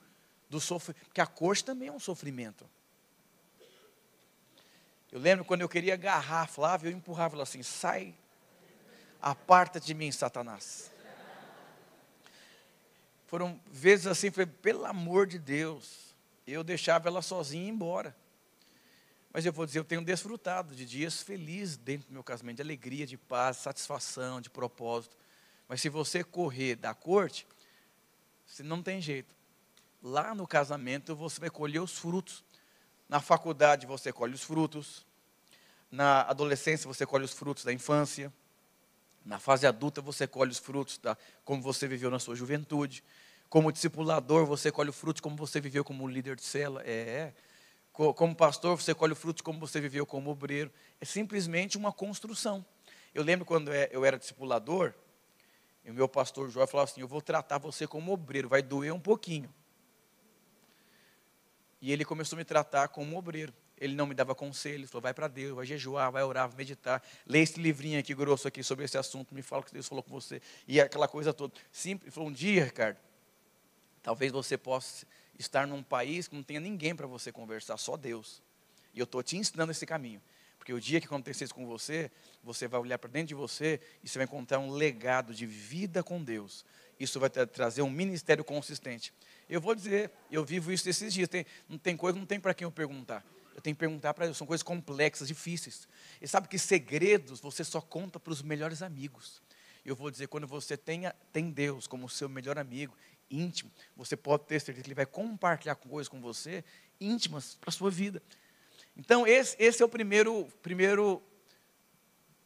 do 0.50 0.60
sofrimento, 0.60 1.06
porque 1.06 1.22
a 1.22 1.28
corte 1.28 1.64
também 1.64 1.90
é 1.90 1.92
um 1.92 2.00
sofrimento. 2.00 2.70
Eu 5.12 5.20
lembro 5.20 5.46
quando 5.46 5.62
eu 5.62 5.70
queria 5.70 5.94
agarrar 5.94 6.42
a 6.42 6.48
Flávia, 6.48 6.90
eu 6.90 6.94
empurrava 6.94 7.36
ela 7.36 7.44
assim: 7.44 7.64
sai, 7.64 8.16
aparta 9.22 9.80
de 9.80 9.94
mim, 9.94 10.12
Satanás. 10.12 10.92
Foram 13.28 13.60
vezes 13.70 14.08
assim, 14.08 14.32
foi 14.32 14.46
pelo 14.46 14.86
amor 14.86 15.28
de 15.28 15.38
Deus, 15.38 16.16
eu 16.46 16.64
deixava 16.64 17.10
ela 17.10 17.22
sozinha 17.22 17.66
ir 17.66 17.70
embora. 17.70 18.16
Mas 19.34 19.46
eu 19.46 19.52
vou 19.52 19.66
dizer, 19.66 19.80
eu 19.80 19.84
tenho 19.84 20.02
desfrutado 20.02 20.74
de 20.74 20.86
dias 20.86 21.22
felizes 21.22 21.78
dentro 21.78 22.08
do 22.08 22.14
meu 22.14 22.24
casamento, 22.24 22.56
de 22.56 22.62
alegria, 22.62 23.06
de 23.06 23.18
paz, 23.18 23.58
satisfação, 23.58 24.40
de 24.40 24.50
propósito. 24.50 25.16
Mas 25.68 25.82
se 25.82 25.90
você 25.90 26.24
correr 26.24 26.76
da 26.76 26.94
corte, 26.94 27.46
você 28.46 28.64
não 28.64 28.82
tem 28.82 29.02
jeito. 29.02 29.36
Lá 30.02 30.34
no 30.34 30.48
casamento 30.48 31.16
você 31.16 31.40
vai 31.40 31.50
colher 31.50 31.82
os 31.82 31.98
frutos. 31.98 32.44
Na 33.10 33.20
faculdade 33.20 33.86
você 33.86 34.12
colhe 34.14 34.34
os 34.34 34.44
frutos. 34.44 35.06
Na 35.92 36.22
adolescência 36.22 36.88
você 36.88 37.06
colhe 37.06 37.26
os 37.26 37.34
frutos 37.34 37.66
da 37.66 37.74
infância. 37.74 38.32
Na 39.28 39.40
fase 39.40 39.68
adulta 39.68 40.00
você 40.00 40.26
colhe 40.26 40.52
os 40.52 40.58
frutos 40.58 40.98
da 40.98 41.18
como 41.44 41.62
você 41.62 41.86
viveu 41.86 42.10
na 42.10 42.18
sua 42.18 42.34
juventude. 42.34 43.04
Como 43.50 43.74
discipulador 43.74 44.46
você 44.46 44.72
colhe 44.72 44.90
os 44.90 44.96
frutos 44.96 45.20
como 45.20 45.36
você 45.36 45.60
viveu 45.60 45.84
como 45.84 46.08
líder 46.08 46.38
de 46.38 46.44
cela. 46.44 46.82
É, 46.86 46.94
é. 46.94 47.34
Como 47.92 48.34
pastor 48.34 48.80
você 48.80 48.96
colhe 48.96 49.12
o 49.12 49.16
fruto 49.18 49.44
como 49.44 49.60
você 49.60 49.82
viveu 49.82 50.06
como 50.06 50.30
obreiro. 50.30 50.72
É 51.02 51.04
simplesmente 51.04 51.78
uma 51.78 51.92
construção. 51.92 52.66
Eu 53.14 53.22
lembro 53.22 53.46
quando 53.46 53.70
é, 53.70 53.90
eu 53.92 54.06
era 54.06 54.18
discipulador, 54.18 54.94
e 55.84 55.92
o 55.92 55.94
meu 55.94 56.08
pastor 56.08 56.50
João 56.50 56.66
falava 56.66 56.90
assim: 56.90 57.02
Eu 57.02 57.08
vou 57.08 57.22
tratar 57.22 57.58
você 57.58 57.86
como 57.86 58.14
obreiro, 58.14 58.48
vai 58.48 58.62
doer 58.62 58.94
um 58.94 59.00
pouquinho. 59.00 59.54
E 61.82 61.92
ele 61.92 62.06
começou 62.06 62.38
a 62.38 62.40
me 62.40 62.46
tratar 62.46 62.88
como 62.88 63.18
obreiro. 63.18 63.54
Ele 63.80 63.96
não 63.96 64.08
me 64.08 64.14
dava 64.14 64.34
conselhos, 64.34 64.90
falou: 64.90 65.04
vai 65.04 65.14
para 65.14 65.28
Deus, 65.28 65.56
vai 65.56 65.66
jejuar, 65.66 66.12
vai 66.12 66.24
orar, 66.24 66.48
vai 66.48 66.58
meditar. 66.58 67.04
Lê 67.26 67.42
esse 67.42 67.60
livrinho 67.60 68.00
aqui 68.00 68.14
grosso 68.16 68.48
aqui 68.48 68.64
sobre 68.64 68.86
esse 68.86 68.98
assunto, 68.98 69.34
me 69.34 69.42
fala 69.42 69.62
o 69.62 69.66
que 69.66 69.74
Deus 69.74 69.88
falou 69.88 70.04
com 70.04 70.12
você. 70.12 70.42
E 70.68 70.82
aquela 70.82 71.08
coisa 71.08 71.34
toda. 71.34 71.54
Simples. 71.72 72.14
Falou: 72.14 72.30
um 72.30 72.34
dia, 72.34 72.66
Ricardo, 72.66 72.98
talvez 74.02 74.32
você 74.32 74.58
possa 74.58 75.06
estar 75.38 75.68
num 75.68 75.84
país 75.84 76.28
que 76.28 76.36
não 76.36 76.44
tenha 76.44 76.60
ninguém 76.60 76.96
para 76.96 77.08
você 77.08 77.32
conversar, 77.32 77.78
só 77.78 77.96
Deus. 77.96 78.42
E 78.94 79.00
eu 79.00 79.04
estou 79.04 79.22
te 79.22 79.38
ensinando 79.38 79.72
esse 79.72 79.86
caminho. 79.86 80.22
Porque 80.58 80.74
o 80.74 80.82
dia 80.82 81.00
que 81.00 81.06
acontecer 81.06 81.46
isso 81.46 81.56
com 81.56 81.66
você, 81.66 82.12
você 82.44 82.68
vai 82.68 82.80
olhar 82.82 82.98
para 82.98 83.10
dentro 83.10 83.30
de 83.30 83.36
você 83.36 83.80
e 84.04 84.10
você 84.10 84.18
vai 84.18 84.26
encontrar 84.26 84.60
um 84.60 84.72
legado 84.72 85.34
de 85.34 85.46
vida 85.46 86.04
com 86.04 86.22
Deus. 86.22 86.66
Isso 87.00 87.20
vai 87.20 87.30
trazer 87.30 87.84
um 87.84 87.90
ministério 87.90 88.44
consistente. 88.44 89.14
Eu 89.48 89.62
vou 89.62 89.76
dizer, 89.76 90.12
eu 90.32 90.44
vivo 90.44 90.72
isso 90.72 90.90
esses 90.90 91.14
dias. 91.14 91.30
Tem, 91.30 91.46
não 91.70 91.78
tem 91.78 91.96
coisa, 91.96 92.18
não 92.18 92.26
tem 92.26 92.40
para 92.40 92.54
quem 92.54 92.66
eu 92.66 92.72
perguntar. 92.72 93.24
Eu 93.58 93.62
tenho 93.62 93.76
que 93.76 93.80
perguntar 93.80 94.14
para 94.14 94.26
Deus. 94.26 94.38
São 94.38 94.46
coisas 94.48 94.64
complexas, 94.64 95.28
difíceis. 95.28 95.90
E 96.22 96.28
sabe 96.28 96.48
que 96.48 96.58
segredos 96.58 97.42
você 97.42 97.64
só 97.64 97.82
conta 97.82 98.20
para 98.20 98.32
os 98.32 98.42
melhores 98.42 98.84
amigos. 98.84 99.42
Eu 99.84 99.96
vou 99.96 100.10
dizer, 100.10 100.28
quando 100.28 100.48
você 100.48 100.78
tenha, 100.78 101.14
tem 101.34 101.50
Deus 101.50 101.88
como 101.88 102.08
seu 102.08 102.30
melhor 102.30 102.58
amigo, 102.58 102.96
íntimo, 103.30 103.70
você 103.96 104.16
pode 104.16 104.46
ter 104.46 104.60
certeza 104.60 104.84
que 104.84 104.88
Ele 104.88 104.96
vai 104.96 105.06
compartilhar 105.06 105.76
coisas 105.76 106.08
com 106.08 106.22
você 106.22 106.64
íntimas 107.02 107.56
para 107.56 107.70
a 107.70 107.74
sua 107.74 107.90
vida. 107.90 108.22
Então, 108.96 109.28
esse, 109.28 109.56
esse 109.60 109.82
é 109.82 109.86
o 109.86 109.90
primeiro, 109.90 110.48
primeiro 110.62 111.22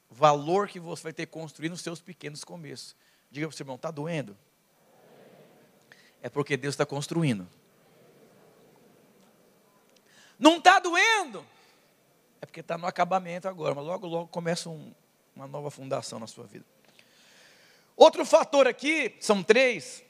valor 0.09 0.67
que 0.67 0.79
você 0.79 1.03
vai 1.03 1.13
ter 1.13 1.25
que 1.25 1.31
construir 1.31 1.69
nos 1.69 1.81
seus 1.81 2.01
pequenos 2.01 2.43
começos. 2.43 2.95
Diga 3.29 3.47
para 3.47 3.53
o 3.53 3.57
seu 3.57 3.63
irmão, 3.63 3.75
está 3.75 3.91
doendo? 3.91 4.35
é 6.21 6.29
porque 6.29 6.55
Deus 6.55 6.73
está 6.73 6.85
construindo. 6.85 7.47
Não 10.41 10.57
está 10.57 10.79
doendo, 10.79 11.45
é 12.41 12.47
porque 12.47 12.61
está 12.61 12.75
no 12.75 12.87
acabamento 12.87 13.47
agora, 13.47 13.75
mas 13.75 13.85
logo, 13.85 14.07
logo 14.07 14.27
começa 14.29 14.67
um, 14.71 14.91
uma 15.35 15.45
nova 15.45 15.69
fundação 15.69 16.17
na 16.17 16.25
sua 16.25 16.47
vida. 16.47 16.65
Outro 17.95 18.25
fator 18.25 18.67
aqui, 18.67 19.15
são 19.19 19.43
três. 19.43 20.03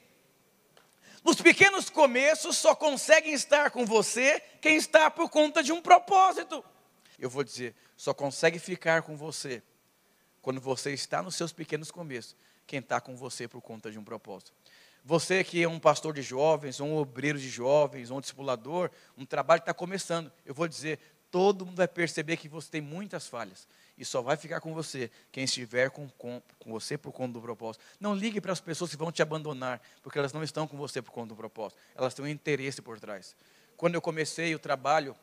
Nos 1.22 1.36
pequenos 1.36 1.90
começos 1.90 2.56
só 2.56 2.74
conseguem 2.74 3.34
estar 3.34 3.70
com 3.70 3.84
você 3.84 4.40
quem 4.62 4.76
está 4.76 5.10
por 5.10 5.28
conta 5.28 5.62
de 5.62 5.70
um 5.70 5.82
propósito. 5.82 6.64
Eu 7.18 7.28
vou 7.28 7.44
dizer, 7.44 7.74
só 7.94 8.14
consegue 8.14 8.58
ficar 8.58 9.02
com 9.02 9.14
você 9.14 9.62
quando 10.40 10.62
você 10.62 10.94
está 10.94 11.22
nos 11.22 11.34
seus 11.34 11.52
pequenos 11.52 11.90
começos, 11.90 12.34
quem 12.66 12.78
está 12.78 13.02
com 13.02 13.14
você 13.14 13.46
por 13.46 13.60
conta 13.60 13.92
de 13.92 13.98
um 13.98 14.04
propósito. 14.04 14.54
Você 15.04 15.42
que 15.42 15.62
é 15.62 15.68
um 15.68 15.80
pastor 15.80 16.14
de 16.14 16.22
jovens, 16.22 16.78
um 16.78 16.96
obreiro 16.96 17.38
de 17.38 17.48
jovens, 17.48 18.10
um 18.10 18.20
discipulador, 18.20 18.90
um 19.16 19.26
trabalho 19.26 19.60
que 19.60 19.64
está 19.64 19.74
começando, 19.74 20.30
eu 20.46 20.54
vou 20.54 20.68
dizer, 20.68 20.98
todo 21.30 21.66
mundo 21.66 21.76
vai 21.76 21.88
perceber 21.88 22.36
que 22.36 22.48
você 22.48 22.70
tem 22.70 22.80
muitas 22.80 23.26
falhas. 23.26 23.66
E 23.98 24.04
só 24.04 24.22
vai 24.22 24.36
ficar 24.36 24.60
com 24.60 24.72
você 24.72 25.10
quem 25.32 25.44
estiver 25.44 25.90
com, 25.90 26.08
com, 26.10 26.40
com 26.58 26.70
você 26.70 26.96
por 26.96 27.12
conta 27.12 27.32
do 27.32 27.40
propósito. 27.40 27.84
Não 27.98 28.14
ligue 28.14 28.40
para 28.40 28.52
as 28.52 28.60
pessoas 28.60 28.90
que 28.90 28.96
vão 28.96 29.10
te 29.10 29.22
abandonar, 29.22 29.80
porque 30.02 30.18
elas 30.18 30.32
não 30.32 30.42
estão 30.42 30.68
com 30.68 30.76
você 30.76 31.02
por 31.02 31.10
conta 31.10 31.28
do 31.28 31.36
propósito. 31.36 31.80
Elas 31.94 32.14
têm 32.14 32.24
um 32.24 32.28
interesse 32.28 32.80
por 32.80 33.00
trás. 33.00 33.34
Quando 33.76 33.94
eu 33.94 34.00
comecei 34.00 34.54
o 34.54 34.58
trabalho 34.58 35.16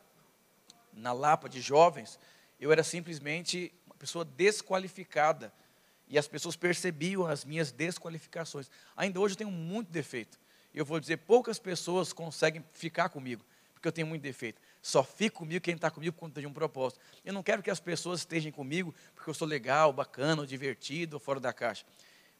na 0.92 1.12
Lapa 1.12 1.48
de 1.48 1.60
jovens, 1.60 2.18
eu 2.60 2.70
era 2.70 2.82
simplesmente 2.82 3.72
uma 3.86 3.94
pessoa 3.94 4.24
desqualificada 4.24 5.52
e 6.10 6.18
as 6.18 6.26
pessoas 6.26 6.56
percebiam 6.56 7.24
as 7.24 7.44
minhas 7.44 7.70
desqualificações. 7.70 8.68
Ainda 8.96 9.20
hoje 9.20 9.34
eu 9.34 9.38
tenho 9.38 9.50
muito 9.50 9.92
defeito. 9.92 10.38
Eu 10.74 10.84
vou 10.84 10.98
dizer, 10.98 11.18
poucas 11.18 11.58
pessoas 11.58 12.12
conseguem 12.12 12.64
ficar 12.72 13.08
comigo, 13.08 13.44
porque 13.72 13.86
eu 13.86 13.92
tenho 13.92 14.08
muito 14.08 14.20
defeito. 14.20 14.60
Só 14.82 15.04
fica 15.04 15.36
comigo 15.36 15.62
quem 15.62 15.76
está 15.76 15.88
comigo 15.88 16.12
por 16.14 16.20
conta 16.22 16.40
de 16.40 16.48
um 16.48 16.52
propósito. 16.52 17.00
Eu 17.24 17.32
não 17.32 17.44
quero 17.44 17.62
que 17.62 17.70
as 17.70 17.78
pessoas 17.78 18.20
estejam 18.20 18.50
comigo 18.50 18.92
porque 19.14 19.30
eu 19.30 19.34
sou 19.34 19.46
legal, 19.46 19.92
bacana, 19.92 20.44
divertido, 20.44 21.20
fora 21.20 21.38
da 21.38 21.52
caixa. 21.52 21.86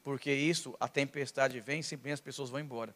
Porque 0.03 0.33
isso, 0.33 0.75
a 0.81 0.89
tempestade 0.89 1.61
vem, 1.61 1.81
simplesmente 1.81 2.15
as 2.15 2.21
pessoas 2.21 2.51
vão 2.51 2.59
embora. 2.59 2.93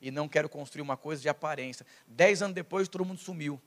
E 0.00 0.10
não 0.10 0.28
quero 0.28 0.48
construir 0.48 0.82
uma 0.82 0.96
coisa 0.96 1.22
de 1.22 1.28
aparência. 1.28 1.86
Dez 2.08 2.42
anos 2.42 2.56
depois, 2.56 2.88
todo 2.88 3.04
mundo 3.04 3.20
sumiu. 3.20 3.60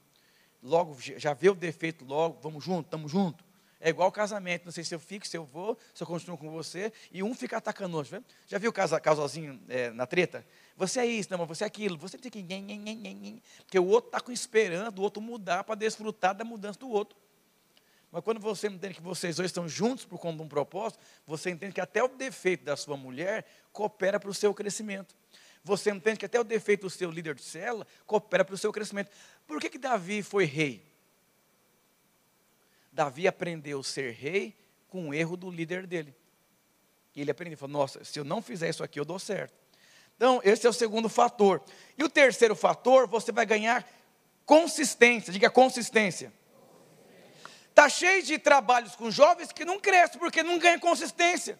Logo, 0.62 0.98
já 1.00 1.34
vê 1.34 1.50
o 1.50 1.56
defeito 1.56 2.04
logo, 2.04 2.40
vamos 2.42 2.64
junto, 2.64 2.88
estamos 2.88 3.10
juntos. 3.10 3.51
É 3.84 3.90
igual 3.90 4.12
casamento, 4.12 4.64
não 4.64 4.72
sei 4.72 4.84
se 4.84 4.94
eu 4.94 5.00
fico, 5.00 5.28
se 5.28 5.36
eu 5.36 5.44
vou, 5.44 5.76
se 5.94 6.04
eu 6.04 6.08
continuo 6.08 6.38
com 6.38 6.52
você, 6.52 6.94
e 7.12 7.24
um 7.24 7.34
fica 7.34 7.58
atacando 7.58 7.96
o 7.96 7.98
outro. 7.98 8.24
Já 8.48 8.60
viu 8.60 8.70
o 8.70 8.74
casalzinho 8.74 9.60
é, 9.68 9.90
na 9.90 10.06
treta? 10.06 10.46
Você 10.78 11.00
é 11.00 11.06
isso, 11.06 11.32
não, 11.32 11.40
mas 11.40 11.48
você 11.48 11.64
é 11.64 11.68
aquilo. 11.68 11.98
Você 11.98 12.16
tem 12.16 12.30
que. 12.30 13.42
Porque 13.58 13.80
o 13.80 13.86
outro 13.88 14.16
está 14.16 14.32
esperando 14.32 15.00
o 15.00 15.02
outro 15.02 15.20
mudar 15.20 15.64
para 15.64 15.74
desfrutar 15.74 16.36
da 16.36 16.44
mudança 16.44 16.80
do 16.80 16.90
outro. 16.90 17.18
Mas 18.12 18.24
quando 18.24 18.40
você 18.40 18.68
entende 18.68 18.96
que 18.96 19.02
vocês 19.02 19.38
dois 19.38 19.50
estão 19.50 19.68
juntos 19.68 20.06
por 20.06 20.20
conta 20.20 20.38
de 20.38 20.44
um 20.44 20.48
propósito, 20.48 21.00
você 21.26 21.50
entende 21.50 21.74
que 21.74 21.82
até 21.82 22.04
o 22.04 22.08
defeito 22.10 22.64
da 22.66 22.76
sua 22.76 22.96
mulher 22.96 23.46
coopera 23.72 24.20
para 24.20 24.30
o 24.30 24.34
seu 24.34 24.54
crescimento. 24.54 25.16
Você 25.64 25.90
entende 25.90 26.20
que 26.20 26.26
até 26.26 26.40
o 26.40 26.44
defeito 26.44 26.82
do 26.82 26.90
seu 26.90 27.10
líder 27.10 27.36
de 27.36 27.44
célula 27.44 27.88
coopera 28.06 28.44
para 28.44 28.54
o 28.54 28.58
seu 28.58 28.72
crescimento. 28.72 29.10
Por 29.48 29.60
que, 29.60 29.70
que 29.70 29.78
Davi 29.80 30.22
foi 30.22 30.46
rei? 30.46 30.91
Davi 32.92 33.28
aprendeu 33.28 33.80
a 33.80 33.84
ser 33.84 34.14
rei 34.14 34.56
com 34.88 35.10
o 35.10 35.14
erro 35.14 35.38
do 35.38 35.50
líder 35.50 35.88
dele. 35.88 36.14
E 37.16 37.22
ele 37.22 37.32
aprendeu, 37.32 37.58
falou, 37.58 37.80
nossa, 37.80 38.04
se 38.04 38.20
eu 38.20 38.24
não 38.24 38.42
fizer 38.42 38.70
isso 38.70 38.84
aqui, 38.84 39.00
eu 39.00 39.06
dou 39.06 39.20
certo. 39.20 39.54
Então, 40.16 40.42
esse 40.44 40.68
é 40.68 40.70
o 40.70 40.74
segundo 40.74 41.10
fator. 41.10 41.62
E 41.98 42.04
o 42.04 42.10
terceiro 42.10 42.56
fator, 42.56 43.08
você 43.08 43.32
vai 43.32 43.46
ganhar 43.46 43.88
consistência, 44.46 45.32
diga 45.32 45.50
consistência. 45.50 46.32
Está 47.70 47.88
cheio 47.88 48.22
de 48.22 48.38
trabalhos 48.38 48.96
com 48.96 49.10
jovens 49.10 49.52
que 49.52 49.64
não 49.64 49.80
crescem 49.80 50.20
porque 50.20 50.44
não 50.44 50.60
ganham 50.60 50.80
consistência. 50.80 51.60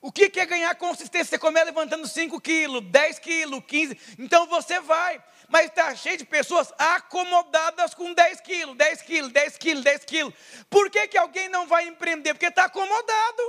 O 0.00 0.10
que 0.12 0.30
é 0.38 0.46
ganhar 0.46 0.74
consistência? 0.76 1.30
Você 1.30 1.38
começa 1.38 1.66
levantando 1.66 2.06
5 2.06 2.40
quilos, 2.40 2.84
10 2.84 3.18
quilos, 3.18 3.62
15. 3.66 3.98
Então 4.18 4.46
você 4.46 4.80
vai. 4.80 5.22
Mas 5.50 5.66
está 5.66 5.94
cheio 5.94 6.16
de 6.16 6.24
pessoas 6.24 6.72
acomodadas 6.78 7.92
com 7.92 8.14
10 8.14 8.40
quilos, 8.40 8.76
10 8.76 9.02
quilos, 9.02 9.32
10 9.32 9.58
quilos, 9.58 9.84
10 9.84 10.04
quilos. 10.06 10.34
Por 10.70 10.88
que, 10.88 11.08
que 11.08 11.18
alguém 11.18 11.48
não 11.48 11.66
vai 11.66 11.86
empreender? 11.86 12.32
Porque 12.32 12.46
está 12.46 12.64
acomodado. 12.64 13.42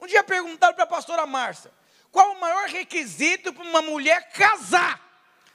Um 0.00 0.06
dia 0.06 0.24
perguntaram 0.24 0.74
para 0.74 0.84
a 0.84 0.88
pastora 0.88 1.26
Márcia: 1.26 1.70
qual 2.10 2.32
o 2.32 2.40
maior 2.40 2.68
requisito 2.68 3.52
para 3.52 3.62
uma 3.62 3.82
mulher 3.82 4.30
casar? 4.32 5.00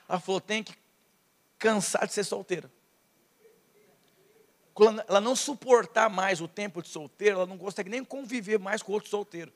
Ela 0.07 0.19
falou: 0.19 0.39
tem 0.39 0.63
que 0.63 0.73
cansar 1.57 2.07
de 2.07 2.13
ser 2.13 2.23
solteira 2.23 2.71
quando 4.73 5.03
ela 5.07 5.21
não 5.21 5.35
suportar 5.35 6.09
mais 6.09 6.41
o 6.41 6.47
tempo 6.47 6.81
de 6.81 6.89
solteiro, 6.89 7.37
ela 7.37 7.45
não 7.45 7.57
consegue 7.57 7.89
nem 7.89 8.03
conviver 8.03 8.57
mais 8.57 8.81
com 8.81 8.91
outro 8.91 9.09
solteiro. 9.09 9.53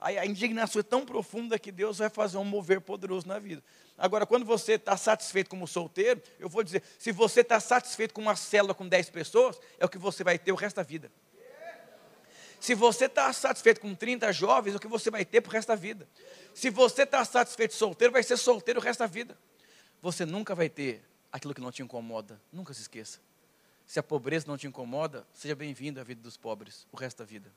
A 0.00 0.24
indignação 0.24 0.80
é 0.80 0.82
tão 0.82 1.04
profunda 1.04 1.58
que 1.58 1.72
Deus 1.72 1.98
vai 1.98 2.08
fazer 2.08 2.38
um 2.38 2.44
mover 2.44 2.80
poderoso 2.80 3.26
na 3.26 3.38
vida. 3.38 3.62
Agora, 3.96 4.24
quando 4.24 4.44
você 4.44 4.74
está 4.74 4.96
satisfeito 4.96 5.50
como 5.50 5.66
solteiro, 5.66 6.22
eu 6.38 6.48
vou 6.48 6.62
dizer, 6.62 6.84
se 6.98 7.10
você 7.10 7.40
está 7.40 7.58
satisfeito 7.58 8.14
com 8.14 8.20
uma 8.20 8.36
célula 8.36 8.74
com 8.74 8.86
10 8.86 9.10
pessoas, 9.10 9.58
é 9.78 9.84
o 9.84 9.88
que 9.88 9.98
você 9.98 10.22
vai 10.22 10.38
ter 10.38 10.52
o 10.52 10.54
resto 10.54 10.76
da 10.76 10.84
vida. 10.84 11.10
Se 12.60 12.74
você 12.74 13.06
está 13.06 13.32
satisfeito 13.32 13.80
com 13.80 13.94
30 13.94 14.32
jovens, 14.32 14.74
é 14.74 14.76
o 14.76 14.80
que 14.80 14.88
você 14.88 15.10
vai 15.10 15.24
ter 15.24 15.40
para 15.40 15.50
o 15.50 15.52
resto 15.52 15.68
da 15.68 15.74
vida. 15.74 16.08
Se 16.54 16.70
você 16.70 17.02
está 17.02 17.24
satisfeito 17.24 17.74
solteiro, 17.74 18.12
vai 18.12 18.22
ser 18.22 18.36
solteiro 18.36 18.80
o 18.80 18.82
resto 18.82 19.00
da 19.00 19.06
vida. 19.06 19.36
Você 20.00 20.24
nunca 20.24 20.54
vai 20.54 20.68
ter 20.68 21.04
aquilo 21.32 21.54
que 21.54 21.60
não 21.60 21.70
te 21.70 21.82
incomoda. 21.82 22.40
Nunca 22.52 22.72
se 22.74 22.82
esqueça. 22.82 23.20
Se 23.86 23.98
a 23.98 24.02
pobreza 24.02 24.46
não 24.46 24.56
te 24.56 24.66
incomoda, 24.66 25.26
seja 25.32 25.54
bem-vindo 25.54 26.00
à 26.00 26.04
vida 26.04 26.20
dos 26.20 26.36
pobres 26.36 26.86
o 26.92 26.96
resto 26.96 27.18
da 27.18 27.24
vida. 27.24 27.52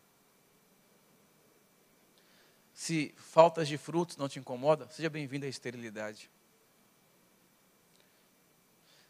Se 2.92 3.14
faltas 3.16 3.70
de 3.70 3.78
frutos 3.78 4.18
não 4.18 4.28
te 4.28 4.38
incomoda, 4.38 4.86
seja 4.90 5.10
bem-vindo 5.10 5.46
à 5.46 5.48
esterilidade. 5.48 6.30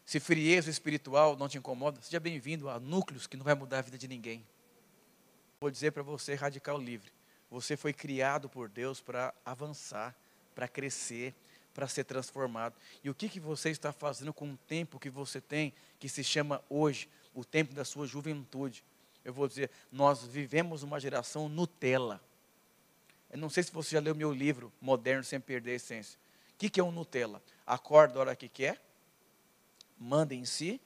Se 0.06 0.20
frieza 0.20 0.70
espiritual 0.70 1.36
não 1.36 1.48
te 1.48 1.58
incomoda, 1.58 2.00
seja 2.00 2.20
bem-vindo 2.20 2.70
a 2.70 2.78
núcleos 2.78 3.26
que 3.26 3.36
não 3.36 3.42
vai 3.42 3.56
mudar 3.56 3.80
a 3.80 3.82
vida 3.82 3.98
de 3.98 4.06
ninguém. 4.06 4.46
Vou 5.60 5.68
dizer 5.68 5.90
para 5.90 6.04
você, 6.04 6.36
radical 6.36 6.78
livre, 6.78 7.10
você 7.50 7.76
foi 7.76 7.92
criado 7.92 8.48
por 8.48 8.68
Deus 8.68 9.00
para 9.00 9.34
avançar, 9.44 10.14
para 10.54 10.68
crescer, 10.68 11.34
para 11.74 11.88
ser 11.88 12.04
transformado. 12.04 12.76
E 13.02 13.10
o 13.10 13.14
que, 13.16 13.28
que 13.28 13.40
você 13.40 13.70
está 13.70 13.92
fazendo 13.92 14.32
com 14.32 14.52
o 14.52 14.56
tempo 14.56 15.00
que 15.00 15.10
você 15.10 15.40
tem, 15.40 15.74
que 15.98 16.08
se 16.08 16.22
chama 16.22 16.62
hoje, 16.70 17.08
o 17.34 17.44
tempo 17.44 17.74
da 17.74 17.84
sua 17.84 18.06
juventude? 18.06 18.84
Eu 19.24 19.34
vou 19.34 19.48
dizer, 19.48 19.72
nós 19.90 20.22
vivemos 20.24 20.84
uma 20.84 21.00
geração 21.00 21.48
Nutella. 21.48 22.22
Eu 23.32 23.38
não 23.38 23.48
sei 23.48 23.62
se 23.62 23.72
você 23.72 23.96
já 23.96 24.00
leu 24.00 24.14
meu 24.14 24.30
livro, 24.30 24.70
Moderno 24.78 25.24
Sem 25.24 25.40
Perder 25.40 25.72
a 25.72 25.74
Essência. 25.76 26.18
O 26.54 26.58
que, 26.58 26.68
que 26.68 26.78
é 26.78 26.84
um 26.84 26.92
Nutella? 26.92 27.42
Acorda 27.66 28.18
a 28.18 28.20
hora 28.20 28.36
que 28.36 28.46
quer, 28.46 28.78
manda 29.98 30.34
em 30.34 30.44
si, 30.44 30.78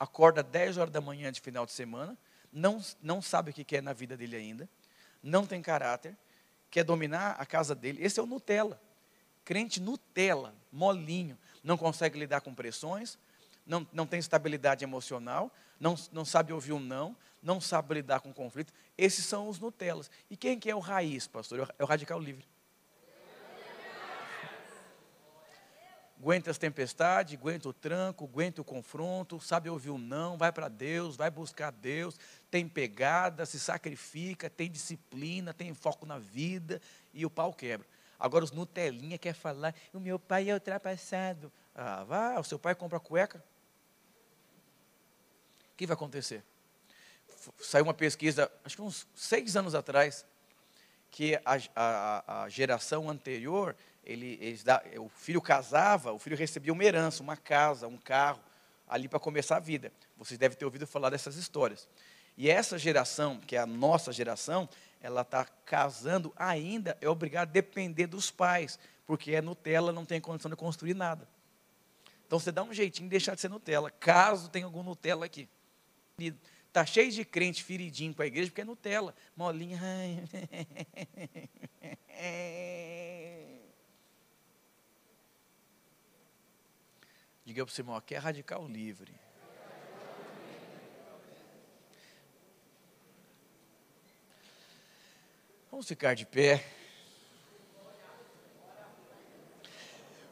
acorda 0.00 0.42
10 0.42 0.78
horas 0.78 0.92
da 0.92 1.00
manhã 1.00 1.30
de 1.30 1.40
final 1.40 1.64
de 1.64 1.70
semana, 1.70 2.18
não, 2.52 2.82
não 3.00 3.22
sabe 3.22 3.52
o 3.52 3.54
que 3.54 3.62
quer 3.62 3.80
na 3.80 3.92
vida 3.92 4.16
dele 4.16 4.34
ainda, 4.34 4.68
não 5.22 5.46
tem 5.46 5.62
caráter, 5.62 6.16
quer 6.68 6.82
dominar 6.82 7.36
a 7.38 7.46
casa 7.46 7.72
dele. 7.72 8.02
Esse 8.04 8.18
é 8.18 8.22
o 8.22 8.26
Nutella. 8.26 8.80
Crente 9.44 9.80
Nutella, 9.80 10.54
molinho, 10.72 11.38
não 11.62 11.78
consegue 11.78 12.18
lidar 12.18 12.40
com 12.40 12.52
pressões, 12.52 13.16
não, 13.64 13.86
não 13.92 14.06
tem 14.06 14.18
estabilidade 14.18 14.82
emocional, 14.82 15.52
não, 15.78 15.94
não 16.10 16.24
sabe 16.24 16.52
ouvir 16.52 16.72
um 16.72 16.80
não, 16.80 17.16
não 17.42 17.60
sabe 17.60 17.94
lidar 17.94 18.20
com 18.20 18.32
conflito. 18.32 18.72
Esses 18.96 19.24
são 19.24 19.48
os 19.48 19.58
Nutellas. 19.58 20.10
E 20.30 20.36
quem 20.36 20.58
que 20.58 20.70
é 20.70 20.74
o 20.74 20.78
raiz, 20.78 21.26
pastor? 21.26 21.74
É 21.78 21.82
o 21.82 21.86
radical 21.86 22.18
livre. 22.18 22.46
Aguenta 26.22 26.52
as 26.52 26.58
tempestades, 26.58 27.34
aguenta 27.34 27.68
o 27.68 27.72
tranco, 27.72 28.24
aguenta 28.24 28.60
o 28.60 28.64
confronto, 28.64 29.40
sabe 29.40 29.68
ouvir 29.68 29.90
o 29.90 29.98
não, 29.98 30.38
vai 30.38 30.52
para 30.52 30.68
Deus, 30.68 31.16
vai 31.16 31.28
buscar 31.28 31.72
Deus, 31.72 32.16
tem 32.48 32.68
pegada, 32.68 33.44
se 33.44 33.58
sacrifica, 33.58 34.48
tem 34.48 34.70
disciplina, 34.70 35.52
tem 35.52 35.74
foco 35.74 36.06
na 36.06 36.20
vida 36.20 36.80
e 37.12 37.26
o 37.26 37.30
pau 37.30 37.52
quebra. 37.52 37.88
Agora 38.20 38.44
os 38.44 38.52
Nutelinha 38.52 39.18
quer 39.18 39.34
falar, 39.34 39.74
o 39.92 39.98
meu 39.98 40.16
pai 40.16 40.48
é 40.48 40.54
ultrapassado. 40.54 41.52
Ah, 41.74 42.04
vá, 42.04 42.38
o 42.38 42.44
seu 42.44 42.56
pai 42.56 42.76
compra 42.76 43.00
cueca. 43.00 43.44
O 45.72 45.76
que 45.76 45.88
vai 45.88 45.94
acontecer? 45.94 46.44
Saiu 47.60 47.84
uma 47.84 47.94
pesquisa, 47.94 48.50
acho 48.64 48.76
que 48.76 48.82
uns 48.82 49.06
seis 49.14 49.56
anos 49.56 49.74
atrás, 49.74 50.24
que 51.10 51.36
a, 51.44 51.58
a, 51.76 52.42
a 52.44 52.48
geração 52.48 53.10
anterior, 53.10 53.76
ele, 54.04 54.38
eles 54.40 54.64
o 54.98 55.08
filho 55.08 55.40
casava, 55.40 56.12
o 56.12 56.18
filho 56.18 56.36
recebia 56.36 56.72
uma 56.72 56.84
herança, 56.84 57.22
uma 57.22 57.36
casa, 57.36 57.86
um 57.86 57.98
carro, 57.98 58.40
ali 58.88 59.08
para 59.08 59.18
começar 59.18 59.56
a 59.56 59.60
vida. 59.60 59.92
Vocês 60.16 60.38
devem 60.38 60.56
ter 60.56 60.64
ouvido 60.64 60.86
falar 60.86 61.10
dessas 61.10 61.36
histórias. 61.36 61.88
E 62.36 62.50
essa 62.50 62.78
geração, 62.78 63.38
que 63.40 63.56
é 63.56 63.58
a 63.58 63.66
nossa 63.66 64.12
geração, 64.12 64.68
ela 65.00 65.22
está 65.22 65.44
casando 65.64 66.32
ainda, 66.36 66.96
é 67.00 67.08
obrigada 67.08 67.50
a 67.50 67.52
depender 67.52 68.06
dos 68.06 68.30
pais, 68.30 68.78
porque 69.06 69.32
é 69.32 69.42
Nutella, 69.42 69.92
não 69.92 70.04
tem 70.04 70.20
condição 70.20 70.50
de 70.50 70.56
construir 70.56 70.94
nada. 70.94 71.28
Então 72.26 72.38
você 72.38 72.50
dá 72.50 72.62
um 72.62 72.72
jeitinho 72.72 73.08
de 73.08 73.10
deixar 73.10 73.34
de 73.34 73.40
ser 73.40 73.50
Nutella, 73.50 73.90
caso 73.90 74.48
tenha 74.48 74.64
algum 74.64 74.82
Nutella 74.82 75.26
aqui. 75.26 75.48
Está 76.72 76.86
cheio 76.86 77.12
de 77.12 77.22
crente 77.22 77.62
feridinho 77.62 78.14
para 78.14 78.24
a 78.24 78.28
igreja, 78.28 78.50
porque 78.50 78.62
é 78.62 78.64
Nutella, 78.64 79.14
molinha. 79.36 79.78
Diga 87.44 87.66
para 87.66 87.70
o 87.70 87.74
seu 87.74 87.82
irmão, 87.82 87.94
aqui 87.94 88.14
é 88.14 88.18
radical 88.18 88.66
livre. 88.66 89.14
Vamos 95.70 95.86
ficar 95.86 96.14
de 96.14 96.24
pé. 96.24 96.64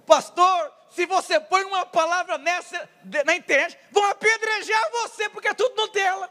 Pastor, 0.06 0.72
se 0.90 1.06
você 1.06 1.38
põe 1.38 1.64
uma 1.64 1.86
palavra 1.86 2.36
nessa 2.36 2.88
na 3.24 3.36
internet, 3.36 3.78
vão 3.90 4.04
apedrejar 4.10 4.90
você, 4.90 5.28
porque 5.28 5.48
é 5.48 5.54
tudo 5.54 5.76
Nutella. 5.76 6.28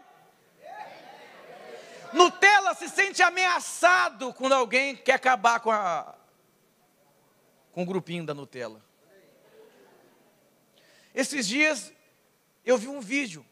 Nutella 2.12 2.74
se 2.74 2.90
sente 2.90 3.22
ameaçado 3.22 4.34
quando 4.34 4.54
alguém 4.54 4.96
quer 4.96 5.14
acabar 5.14 5.60
com, 5.60 5.72
a, 5.72 6.16
com 7.72 7.84
o 7.84 7.86
grupinho 7.86 8.26
da 8.26 8.34
Nutella. 8.34 8.84
Esses 11.14 11.48
dias 11.48 11.94
eu 12.66 12.78
vi 12.78 12.88
um 12.88 13.00
vídeo, 13.00 13.46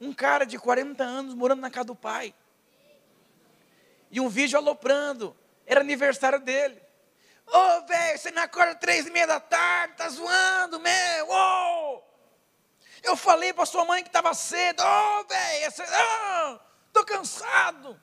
um 0.00 0.12
cara 0.12 0.44
de 0.44 0.58
40 0.58 1.02
anos 1.04 1.34
morando 1.34 1.60
na 1.60 1.70
casa 1.70 1.86
do 1.86 1.96
pai 1.96 2.34
e 4.10 4.20
um 4.20 4.28
vídeo 4.28 4.58
aloprando. 4.58 5.36
Era 5.66 5.80
aniversário 5.80 6.40
dele. 6.40 6.80
Ô, 7.46 7.56
oh, 7.56 7.86
velho, 7.86 8.18
você 8.18 8.30
me 8.30 8.40
acorda 8.40 8.74
três 8.74 9.06
e 9.06 9.10
meia 9.10 9.26
da 9.26 9.40
tarde, 9.40 9.94
tá 9.96 10.08
zoando, 10.08 10.80
meu, 10.80 11.28
oh! 11.28 12.02
Eu 13.02 13.16
falei 13.16 13.52
para 13.52 13.66
sua 13.66 13.84
mãe 13.84 14.02
que 14.02 14.08
estava 14.08 14.34
cedo, 14.34 14.82
ô, 14.82 15.20
oh, 15.20 15.24
velho, 15.24 15.72
oh, 15.80 16.58
tô 16.92 17.04
cansado. 17.04 18.00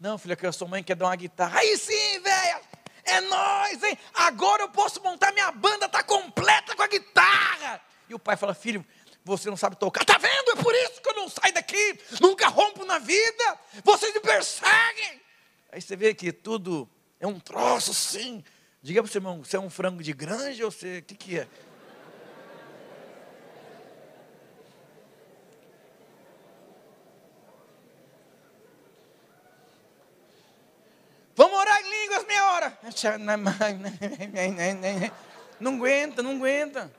Não, 0.00 0.18
filha, 0.18 0.34
que 0.34 0.46
a 0.46 0.52
sua 0.52 0.66
mãe 0.66 0.82
quer 0.82 0.96
dar 0.96 1.06
uma 1.06 1.16
guitarra. 1.16 1.60
Aí 1.60 1.78
sim, 1.78 2.18
velho, 2.20 2.60
é 3.04 3.20
nós, 3.20 3.82
hein? 3.82 3.98
Agora 4.14 4.62
eu 4.62 4.68
posso 4.68 5.00
montar 5.02 5.32
minha 5.32 5.50
banda, 5.52 5.88
tá 5.88 6.02
completa 6.02 6.74
com 6.74 6.82
a 6.82 6.88
guitarra. 6.88 7.80
E 8.08 8.14
o 8.14 8.18
pai 8.18 8.36
fala, 8.36 8.52
filho, 8.52 8.84
você 9.24 9.48
não 9.48 9.56
sabe 9.56 9.76
tocar. 9.76 10.04
Tá 10.04 10.18
vendo? 10.18 10.52
É 10.52 10.62
por 10.62 10.74
isso 10.74 11.00
que 11.00 11.08
eu 11.08 11.14
não 11.14 11.28
saio 11.28 11.54
daqui, 11.54 11.98
nunca 12.20 12.48
rompo 12.48 12.84
na 12.84 12.98
vida. 12.98 13.58
Vocês 13.82 14.12
me 14.12 14.20
perseguem. 14.20 15.22
Aí 15.70 15.80
você 15.80 15.96
vê 15.96 16.12
que 16.14 16.32
tudo 16.32 16.88
é 17.24 17.28
um 17.28 17.40
troço, 17.40 17.92
sim. 17.92 18.44
Diga 18.82 19.02
para 19.02 19.08
o 19.08 19.12
seu 19.12 19.18
irmão, 19.18 19.42
você 19.42 19.56
é 19.56 19.60
um 19.60 19.70
frango 19.70 20.02
de 20.02 20.12
granja 20.12 20.64
ou 20.64 20.70
você, 20.70 20.98
o 20.98 21.02
que, 21.02 21.14
que 21.14 21.38
é? 21.38 21.48
Vamos 31.36 31.58
orar 31.58 31.80
em 31.80 31.90
línguas 31.90 32.26
meia 32.26 32.52
hora. 32.52 32.78
Não 35.58 35.74
aguenta, 35.76 36.22
não 36.22 36.32
aguenta 36.32 36.92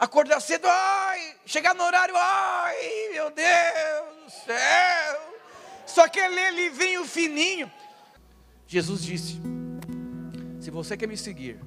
acordar 0.00 0.40
cedo, 0.40 0.66
ai, 0.66 1.36
chegar 1.44 1.74
no 1.74 1.84
horário, 1.84 2.14
ai, 2.16 3.08
meu 3.12 3.30
Deus 3.30 4.24
do 4.24 4.30
céu. 4.46 5.34
Só 5.86 6.08
quer 6.08 6.28
ler 6.28 6.54
livrinho 6.54 7.04
fininho. 7.04 7.70
Jesus 8.70 9.02
disse: 9.02 9.34
Se 10.60 10.70
você 10.70 10.96
quer 10.96 11.08
me 11.08 11.16
seguir, 11.16 11.58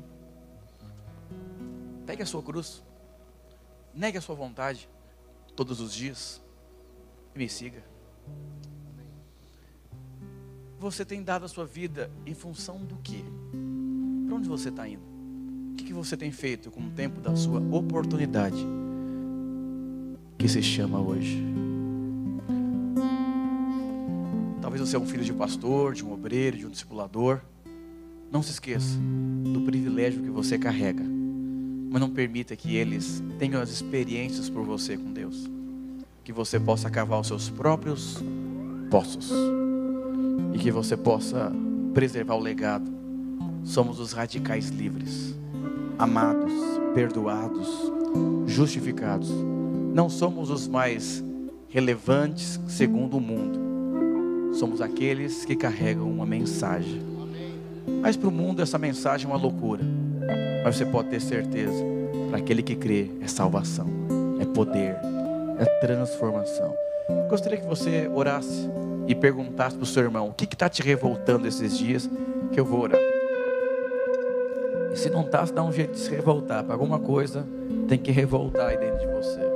pegue 2.06 2.24
a 2.24 2.26
sua 2.26 2.42
cruz, 2.42 2.82
negue 3.94 4.18
a 4.18 4.22
sua 4.22 4.36
vontade 4.36 4.88
todos 5.54 5.82
os 5.82 5.94
dias 5.94 6.42
e 7.36 7.40
me 7.40 7.50
siga. 7.50 7.84
Você 10.80 11.04
tem 11.04 11.22
dado 11.22 11.44
a 11.44 11.50
sua 11.50 11.66
vida 11.66 12.10
em 12.26 12.34
função 12.34 12.78
do 12.78 12.96
quê? 13.04 13.26
Para 14.26 14.36
onde 14.38 14.48
você 14.48 14.70
está 14.70 14.88
indo? 14.88 15.04
O 15.74 15.76
que, 15.76 15.92
você 15.92 16.16
tem 16.16 16.32
feito 16.32 16.72
com 16.72 16.88
o 16.88 16.92
tempo 16.92 17.20
da 17.20 17.36
sua 17.36 17.60
oportunidade, 17.60 18.66
que 20.38 20.48
se 20.48 20.64
chama 20.64 21.02
hoje? 21.02 21.63
Você 24.86 24.98
é 24.98 25.00
um 25.00 25.06
filho 25.06 25.24
de 25.24 25.32
pastor, 25.32 25.94
de 25.94 26.04
um 26.04 26.12
obreiro, 26.12 26.58
de 26.58 26.66
um 26.66 26.70
discipulador. 26.70 27.40
Não 28.30 28.44
se 28.44 28.52
esqueça 28.52 28.98
do 29.46 29.62
privilégio 29.62 30.22
que 30.22 30.30
você 30.30 30.58
carrega, 30.58 31.04
mas 31.90 32.02
não 32.02 32.10
permita 32.10 32.54
que 32.54 32.76
eles 32.76 33.24
tenham 33.40 33.62
as 33.62 33.70
experiências 33.70 34.50
por 34.50 34.66
você 34.66 34.98
com 34.98 35.14
Deus. 35.14 35.50
Que 36.22 36.34
você 36.34 36.60
possa 36.60 36.90
cavar 36.90 37.22
os 37.22 37.28
seus 37.28 37.50
próprios 37.50 38.22
poços 38.92 39.32
e 40.54 40.58
que 40.58 40.70
você 40.70 40.98
possa 40.98 41.50
preservar 41.94 42.36
o 42.36 42.42
legado. 42.42 42.92
Somos 43.64 44.02
os 44.02 44.12
radicais 44.12 44.68
livres, 44.68 45.34
amados, 45.98 46.52
perdoados, 46.94 47.70
justificados. 48.48 49.30
Não 49.94 50.10
somos 50.10 50.50
os 50.50 50.68
mais 50.68 51.24
relevantes 51.70 52.60
segundo 52.68 53.16
o 53.16 53.22
mundo. 53.22 53.63
Somos 54.54 54.82
aqueles 54.82 55.46
que 55.46 55.56
carregam 55.56 56.10
uma 56.10 56.26
mensagem. 56.26 57.02
Mas 58.02 58.16
para 58.16 58.30
o 58.30 58.32
mundo 58.32 58.62
essa 58.62 58.78
mensagem 58.78 59.26
é 59.26 59.30
uma 59.30 59.42
loucura. 59.42 59.84
Mas 60.64 60.78
você 60.78 60.86
pode 60.86 61.10
ter 61.10 61.20
certeza, 61.20 61.84
para 62.30 62.38
aquele 62.38 62.64
que 62.64 62.76
crê, 62.76 63.10
é 63.22 63.28
salvação, 63.28 63.88
é 64.40 64.46
poder, 64.46 64.96
é 65.60 65.66
transformação. 65.82 66.74
Gostaria 67.30 67.58
que 67.58 67.68
você 67.68 68.10
orasse 68.14 68.70
e 69.08 69.16
perguntasse 69.16 69.76
para 69.76 69.84
o 69.84 69.88
seu 69.88 70.04
irmão: 70.04 70.30
o 70.30 70.34
que 70.34 70.46
está 70.46 70.70
te 70.70 70.82
revoltando 70.82 71.48
esses 71.48 71.78
dias? 71.78 72.10
Que 72.52 72.60
eu 72.60 72.66
vou 72.66 72.82
orar. 72.82 73.02
E 74.94 74.98
se 74.98 75.10
não 75.10 75.22
está, 75.22 75.44
dá 75.46 75.64
um 75.64 75.72
jeito 75.72 75.94
de 75.94 76.00
se 76.00 76.12
revoltar. 76.12 76.64
Para 76.64 76.76
alguma 76.76 77.00
coisa 77.00 77.46
tem 77.88 77.98
que 77.98 78.12
revoltar 78.12 78.68
aí 78.68 78.78
dentro 78.78 79.00
de 79.00 79.08
você. 79.08 79.53